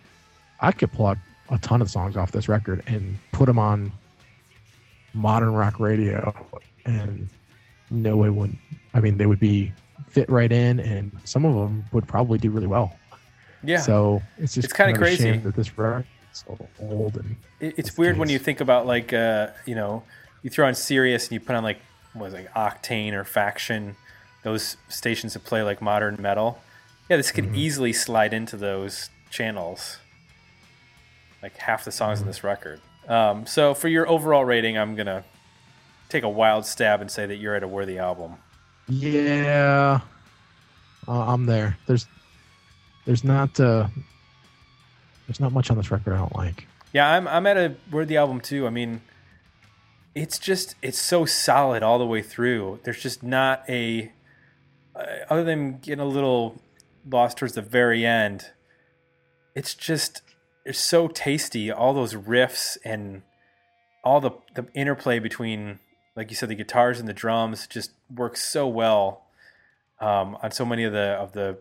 I 0.61 0.71
could 0.71 0.93
plug 0.93 1.17
a 1.49 1.57
ton 1.57 1.81
of 1.81 1.91
songs 1.91 2.15
off 2.15 2.31
this 2.31 2.47
record 2.47 2.83
and 2.87 3.17
put 3.33 3.47
them 3.47 3.59
on 3.59 3.91
modern 5.13 5.51
rock 5.51 5.77
radio, 5.77 6.33
and 6.85 7.27
no 7.89 8.15
way 8.15 8.29
would. 8.29 8.55
I 8.93 9.01
mean, 9.01 9.17
they 9.17 9.25
would 9.25 9.41
be 9.41 9.73
fit 10.07 10.29
right 10.29 10.53
in, 10.53 10.79
and 10.79 11.11
some 11.25 11.43
of 11.43 11.53
them 11.53 11.83
would 11.91 12.07
probably 12.07 12.37
do 12.37 12.49
really 12.49 12.67
well. 12.67 12.97
yeah. 13.61 13.81
So 13.81 14.21
it's 14.37 14.53
just 14.53 14.65
It's 14.67 14.73
kind 14.73 14.95
shame 14.95 15.01
crazy. 15.01 15.37
that 15.39 15.53
this 15.57 15.77
record 15.77 16.05
is 16.41 16.45
so 16.47 16.67
old 16.79 17.15
and 17.17 17.35
It- 17.59 17.75
it's 17.77 17.89
It's 17.89 17.97
weird 17.97 18.17
when 18.17 18.29
you 18.29 18.39
think 18.39 18.61
about 18.61 18.85
like 18.85 19.13
uh, 19.13 19.47
you 19.65 19.75
know 19.75 20.03
you 20.43 20.49
throw 20.49 20.67
on 20.67 20.75
Sirius 20.75 21.25
and 21.25 21.33
you 21.33 21.39
put 21.39 21.55
on 21.55 21.63
like 21.63 21.79
what 22.13 22.25
was 22.25 22.33
it, 22.33 22.37
like 22.37 22.53
Octane 22.53 23.13
or 23.13 23.23
Faction, 23.23 23.95
those 24.43 24.77
stations 24.87 25.33
that 25.33 25.43
play 25.43 25.61
like 25.63 25.81
modern 25.81 26.17
metal. 26.19 26.59
Yeah, 27.09 27.17
this 27.17 27.31
Mm-hmm. 27.31 27.35
could 27.49 27.55
easily 27.55 27.93
slide 27.93 28.33
into 28.33 28.57
those 28.57 29.09
channels. 29.29 29.97
Like 31.43 31.55
half 31.57 31.85
the 31.85 31.91
songs 31.91 32.19
in 32.19 32.23
Mm-hmm. 32.23 32.29
this 32.29 32.43
record. 32.43 32.81
Um, 33.07 33.45
so 33.47 33.73
for 33.73 33.87
your 33.87 34.07
overall 34.07 34.45
rating, 34.45 34.77
I'm 34.77 34.95
gonna 34.95 35.23
take 36.09 36.23
a 36.23 36.29
wild 36.29 36.65
stab 36.65 37.01
and 37.01 37.09
say 37.11 37.25
that 37.25 37.35
you're 37.37 37.55
at 37.55 37.63
a 37.63 37.67
worthy 37.67 37.97
album. 37.97 38.35
Yeah, 38.87 39.99
uh, 41.07 41.33
I'm 41.33 41.45
there. 41.45 41.77
There's 41.87 42.07
there's 43.05 43.23
not 43.23 43.59
uh, 43.59 43.87
there's 45.29 45.39
not 45.39 45.51
much 45.51 45.69
on 45.69 45.77
this 45.77 45.91
record 45.91 46.13
I 46.13 46.17
don't 46.17 46.35
like. 46.35 46.65
Yeah, 46.91 47.07
I'm 47.07 47.27
I'm 47.27 47.45
at 47.45 47.55
a 47.55 47.75
worthy 47.91 48.17
album 48.17 48.41
too. 48.41 48.65
I 48.65 48.71
mean, 48.71 49.01
it's 50.15 50.39
just 50.39 50.73
it's 50.81 50.97
so 50.97 51.23
solid 51.23 51.83
all 51.83 51.99
the 51.99 52.05
way 52.05 52.23
through. 52.23 52.79
There's 52.83 52.99
just 52.99 53.21
not 53.21 53.63
a 53.69 54.11
uh, 54.95 55.05
other 55.29 55.43
than 55.43 55.77
getting 55.77 55.99
a 55.99 56.05
little 56.05 56.59
lost 57.07 57.37
towards 57.37 57.53
the 57.53 57.61
very 57.61 58.07
end. 58.07 58.47
It's 59.53 59.75
just 59.75 60.23
it's 60.65 60.79
so 60.79 61.07
tasty. 61.07 61.69
All 61.71 61.93
those 61.93 62.15
riffs 62.15 62.75
and 62.83 63.21
all 64.03 64.19
the 64.19 64.31
the 64.55 64.65
interplay 64.73 65.19
between, 65.19 65.77
like 66.15 66.31
you 66.31 66.35
said, 66.35 66.49
the 66.49 66.55
guitars 66.55 66.99
and 66.99 67.07
the 67.07 67.13
drums 67.13 67.67
just 67.67 67.91
works 68.09 68.41
so 68.41 68.67
well 68.67 69.25
um, 69.99 70.39
on 70.41 70.49
so 70.49 70.65
many 70.65 70.85
of 70.85 70.93
the 70.93 71.11
of 71.11 71.33
the, 71.33 71.59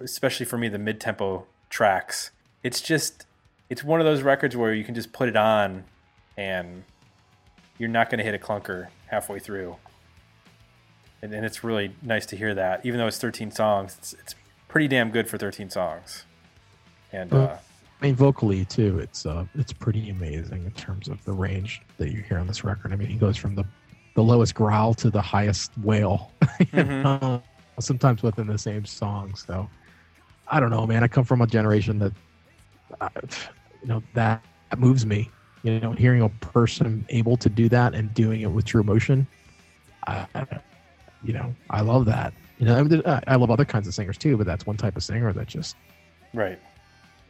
especially 0.00 0.46
for 0.46 0.56
me, 0.56 0.70
the 0.70 0.78
mid 0.78 1.02
tempo 1.02 1.44
tracks. 1.68 2.30
It's 2.62 2.80
just 2.80 3.26
it's 3.70 3.84
one 3.84 4.00
of 4.00 4.06
those 4.06 4.22
records 4.22 4.56
where 4.56 4.72
you 4.72 4.84
can 4.84 4.94
just 4.94 5.12
put 5.12 5.28
it 5.28 5.36
on 5.36 5.84
and 6.36 6.84
you're 7.78 7.88
not 7.88 8.10
going 8.10 8.18
to 8.18 8.24
hit 8.24 8.34
a 8.34 8.38
clunker 8.38 8.88
halfway 9.06 9.38
through. 9.38 9.76
And, 11.22 11.34
and 11.34 11.44
it's 11.44 11.62
really 11.64 11.94
nice 12.02 12.26
to 12.26 12.36
hear 12.36 12.54
that. 12.54 12.84
Even 12.86 12.98
though 12.98 13.06
it's 13.06 13.18
13 13.18 13.50
songs, 13.50 13.96
it's, 13.98 14.12
it's 14.14 14.34
pretty 14.68 14.88
damn 14.88 15.10
good 15.10 15.28
for 15.28 15.36
13 15.36 15.68
songs. 15.70 16.24
And 17.12 17.32
uh, 17.32 17.56
I 18.00 18.04
mean, 18.06 18.14
vocally 18.14 18.64
too, 18.64 18.98
it's 19.00 19.26
uh, 19.26 19.44
it's 19.54 19.72
pretty 19.72 20.10
amazing 20.10 20.64
in 20.64 20.70
terms 20.72 21.08
of 21.08 21.24
the 21.24 21.32
range 21.32 21.82
that 21.98 22.12
you 22.12 22.22
hear 22.22 22.38
on 22.38 22.46
this 22.46 22.64
record. 22.64 22.92
I 22.92 22.96
mean, 22.96 23.08
he 23.08 23.16
goes 23.16 23.36
from 23.36 23.54
the 23.54 23.64
the 24.14 24.22
lowest 24.22 24.54
growl 24.54 24.94
to 24.94 25.10
the 25.10 25.22
highest 25.22 25.70
wail, 25.78 26.32
Mhm. 26.42 27.04
know, 27.04 27.42
sometimes 27.78 28.22
within 28.22 28.46
the 28.48 28.58
same 28.58 28.84
song. 28.84 29.34
So, 29.36 29.68
I 30.48 30.58
don't 30.58 30.70
know, 30.70 30.86
man. 30.86 31.04
I 31.04 31.08
come 31.08 31.22
from 31.24 31.40
a 31.40 31.46
generation 31.46 32.00
that, 32.00 32.12
you 33.82 33.88
know, 33.88 34.02
that, 34.14 34.44
that 34.70 34.78
moves 34.78 35.06
me. 35.06 35.30
You 35.62 35.80
know, 35.80 35.92
hearing 35.92 36.22
a 36.22 36.28
person 36.28 37.04
able 37.08 37.36
to 37.36 37.48
do 37.48 37.68
that 37.68 37.94
and 37.94 38.14
doing 38.14 38.42
it 38.42 38.46
with 38.46 38.64
true 38.64 38.80
emotion, 38.80 39.26
I, 40.06 40.26
you 41.22 41.32
know, 41.32 41.54
I 41.68 41.80
love 41.80 42.06
that. 42.06 42.32
You 42.58 42.66
know, 42.66 42.78
I, 42.78 42.82
mean, 42.82 43.02
I 43.04 43.22
I 43.26 43.36
love 43.36 43.50
other 43.50 43.64
kinds 43.64 43.86
of 43.88 43.94
singers 43.94 44.18
too, 44.18 44.36
but 44.36 44.46
that's 44.46 44.66
one 44.66 44.76
type 44.76 44.96
of 44.96 45.02
singer 45.02 45.32
that 45.32 45.46
just 45.46 45.76
right. 46.32 46.58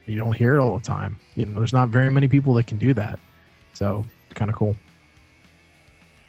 you 0.07 0.17
don't 0.17 0.35
hear 0.35 0.57
it 0.57 0.61
all 0.61 0.77
the 0.79 0.85
time. 0.85 1.19
You 1.37 1.47
know, 1.47 1.59
there's 1.59 1.73
not 1.73 1.89
very 1.89 2.11
many 2.11 2.29
people 2.29 2.55
that 2.55 2.67
can 2.67 2.79
do 2.79 2.95
that. 2.95 3.19
So 3.73 4.05
kind 4.35 4.51
of 4.51 4.57
cool. 4.57 4.77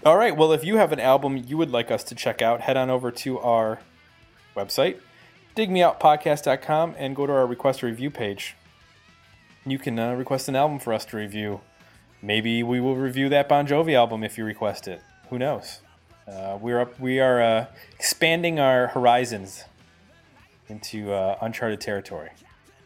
All 0.05 0.17
right. 0.17 0.35
Well, 0.35 0.53
if 0.53 0.63
you 0.63 0.77
have 0.77 0.91
an 0.91 0.99
album 0.99 1.37
you 1.37 1.57
would 1.57 1.71
like 1.71 1.91
us 1.91 2.03
to 2.05 2.15
check 2.15 2.41
out, 2.41 2.61
head 2.61 2.77
on 2.77 2.89
over 2.89 3.11
to 3.11 3.39
our 3.39 3.79
website, 4.55 4.99
digmeoutpodcast.com, 5.55 6.95
and 6.97 7.15
go 7.15 7.25
to 7.25 7.33
our 7.33 7.45
request 7.45 7.83
a 7.83 7.85
review 7.85 8.09
page. 8.09 8.55
You 9.65 9.77
can 9.79 9.99
uh, 9.99 10.13
request 10.13 10.47
an 10.47 10.55
album 10.55 10.79
for 10.79 10.93
us 10.93 11.05
to 11.05 11.17
review. 11.17 11.61
Maybe 12.21 12.63
we 12.63 12.79
will 12.79 12.95
review 12.95 13.29
that 13.29 13.47
Bon 13.47 13.65
Jovi 13.67 13.93
album 13.93 14.23
if 14.23 14.37
you 14.37 14.45
request 14.45 14.87
it. 14.87 15.01
Who 15.29 15.37
knows? 15.39 15.81
Uh, 16.27 16.57
we're 16.61 16.79
up. 16.81 16.99
We 16.99 17.19
are 17.19 17.41
uh, 17.41 17.65
expanding 17.95 18.59
our 18.59 18.87
horizons 18.87 19.63
into 20.67 21.11
uh, 21.11 21.37
uncharted 21.41 21.81
territory. 21.81 22.29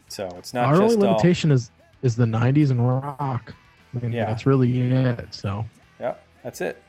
So 0.07 0.27
it's 0.37 0.53
not 0.53 0.65
Our 0.65 0.75
only 0.75 0.87
just 0.95 0.97
all. 0.99 1.11
limitation 1.11 1.51
is 1.51 1.71
is 2.01 2.15
the 2.15 2.25
'90s 2.25 2.69
and 2.71 2.87
rock. 2.87 3.53
I 3.95 3.99
mean, 3.99 4.11
Yeah. 4.11 4.25
that's 4.25 4.45
really 4.45 4.91
it. 4.91 5.33
So 5.33 5.65
Yeah, 5.99 6.15
that's 6.43 6.61
it. 6.61 6.81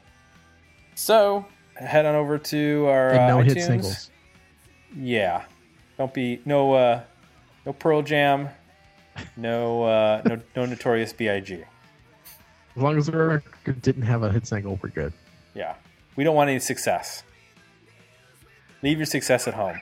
So 0.95 1.45
head 1.76 2.07
on 2.07 2.14
over 2.14 2.39
to 2.39 2.87
our 2.89 3.11
and 3.11 3.28
no 3.28 3.41
uh, 3.41 3.43
hit 3.43 3.62
singles. 3.62 4.11
Yeah. 4.97 5.45
Don't 5.99 6.12
be 6.14 6.41
no 6.45 6.74
uh 6.74 7.01
no 7.66 7.72
Pearl 7.72 8.03
Jam, 8.03 8.49
no 9.36 9.84
uh 9.84 10.22
no 10.24 10.40
no 10.56 10.66
Notorious 10.66 11.12
B.I.G. 11.12 11.64
As 12.76 12.82
long 12.82 12.98
as 12.98 13.06
the 13.06 13.16
record 13.16 13.82
didn't 13.82 14.02
have 14.02 14.22
a 14.22 14.32
hit 14.32 14.46
single, 14.46 14.78
we're 14.82 14.88
good. 14.88 15.12
Yeah. 15.54 15.74
We 16.16 16.24
don't 16.24 16.34
want 16.34 16.50
any 16.50 16.58
success. 16.58 17.22
Leave 18.82 18.98
your 18.98 19.06
success 19.06 19.48
at 19.48 19.54
home. 19.54 19.80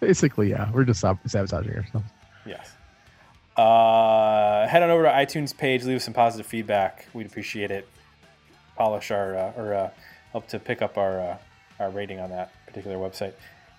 Basically, 0.00 0.50
yeah, 0.50 0.70
we're 0.72 0.84
just 0.84 1.00
sabotaging 1.00 1.76
ourselves. 1.76 2.06
Yes. 2.44 2.72
Uh, 3.56 4.66
head 4.66 4.82
on 4.82 4.90
over 4.90 5.04
to 5.04 5.08
iTunes 5.10 5.56
page. 5.56 5.84
Leave 5.84 5.96
us 5.96 6.04
some 6.04 6.14
positive 6.14 6.46
feedback. 6.46 7.06
We'd 7.12 7.26
appreciate 7.26 7.70
it. 7.70 7.88
Polish 8.76 9.10
our 9.10 9.36
uh, 9.36 9.52
or 9.56 9.74
uh, 9.74 9.90
help 10.32 10.48
to 10.48 10.58
pick 10.58 10.82
up 10.82 10.98
our 10.98 11.20
uh, 11.20 11.38
our 11.78 11.90
rating 11.90 12.18
on 12.18 12.30
that 12.30 12.52
particular 12.66 12.96
website. 12.96 13.34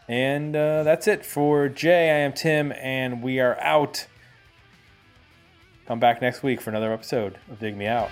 And 0.07 0.55
uh, 0.55 0.83
that's 0.83 1.07
it 1.07 1.25
for 1.25 1.69
Jay. 1.69 2.09
I 2.11 2.19
am 2.19 2.33
Tim, 2.33 2.73
and 2.73 3.21
we 3.21 3.39
are 3.39 3.57
out. 3.59 4.07
Come 5.85 5.99
back 5.99 6.21
next 6.21 6.43
week 6.43 6.61
for 6.61 6.69
another 6.69 6.91
episode 6.93 7.37
of 7.49 7.59
Dig 7.59 7.77
Me 7.77 7.87
Out. 7.87 8.09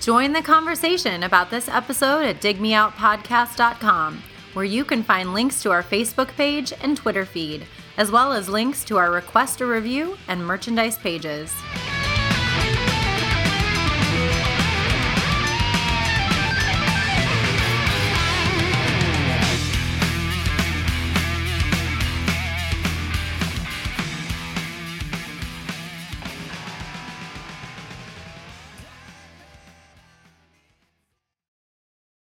Join 0.00 0.32
the 0.32 0.40
conversation 0.42 1.22
about 1.24 1.50
this 1.50 1.68
episode 1.68 2.24
at 2.24 2.40
digmeoutpodcast.com, 2.40 4.22
where 4.54 4.64
you 4.64 4.84
can 4.84 5.02
find 5.02 5.34
links 5.34 5.62
to 5.62 5.70
our 5.70 5.82
Facebook 5.82 6.28
page 6.28 6.72
and 6.80 6.96
Twitter 6.96 7.26
feed, 7.26 7.66
as 8.00 8.10
well 8.10 8.32
as 8.32 8.48
links 8.48 8.82
to 8.82 8.96
our 8.96 9.10
request 9.10 9.60
a 9.60 9.66
review 9.66 10.16
and 10.26 10.42
merchandise 10.42 10.96
pages. 10.96 11.52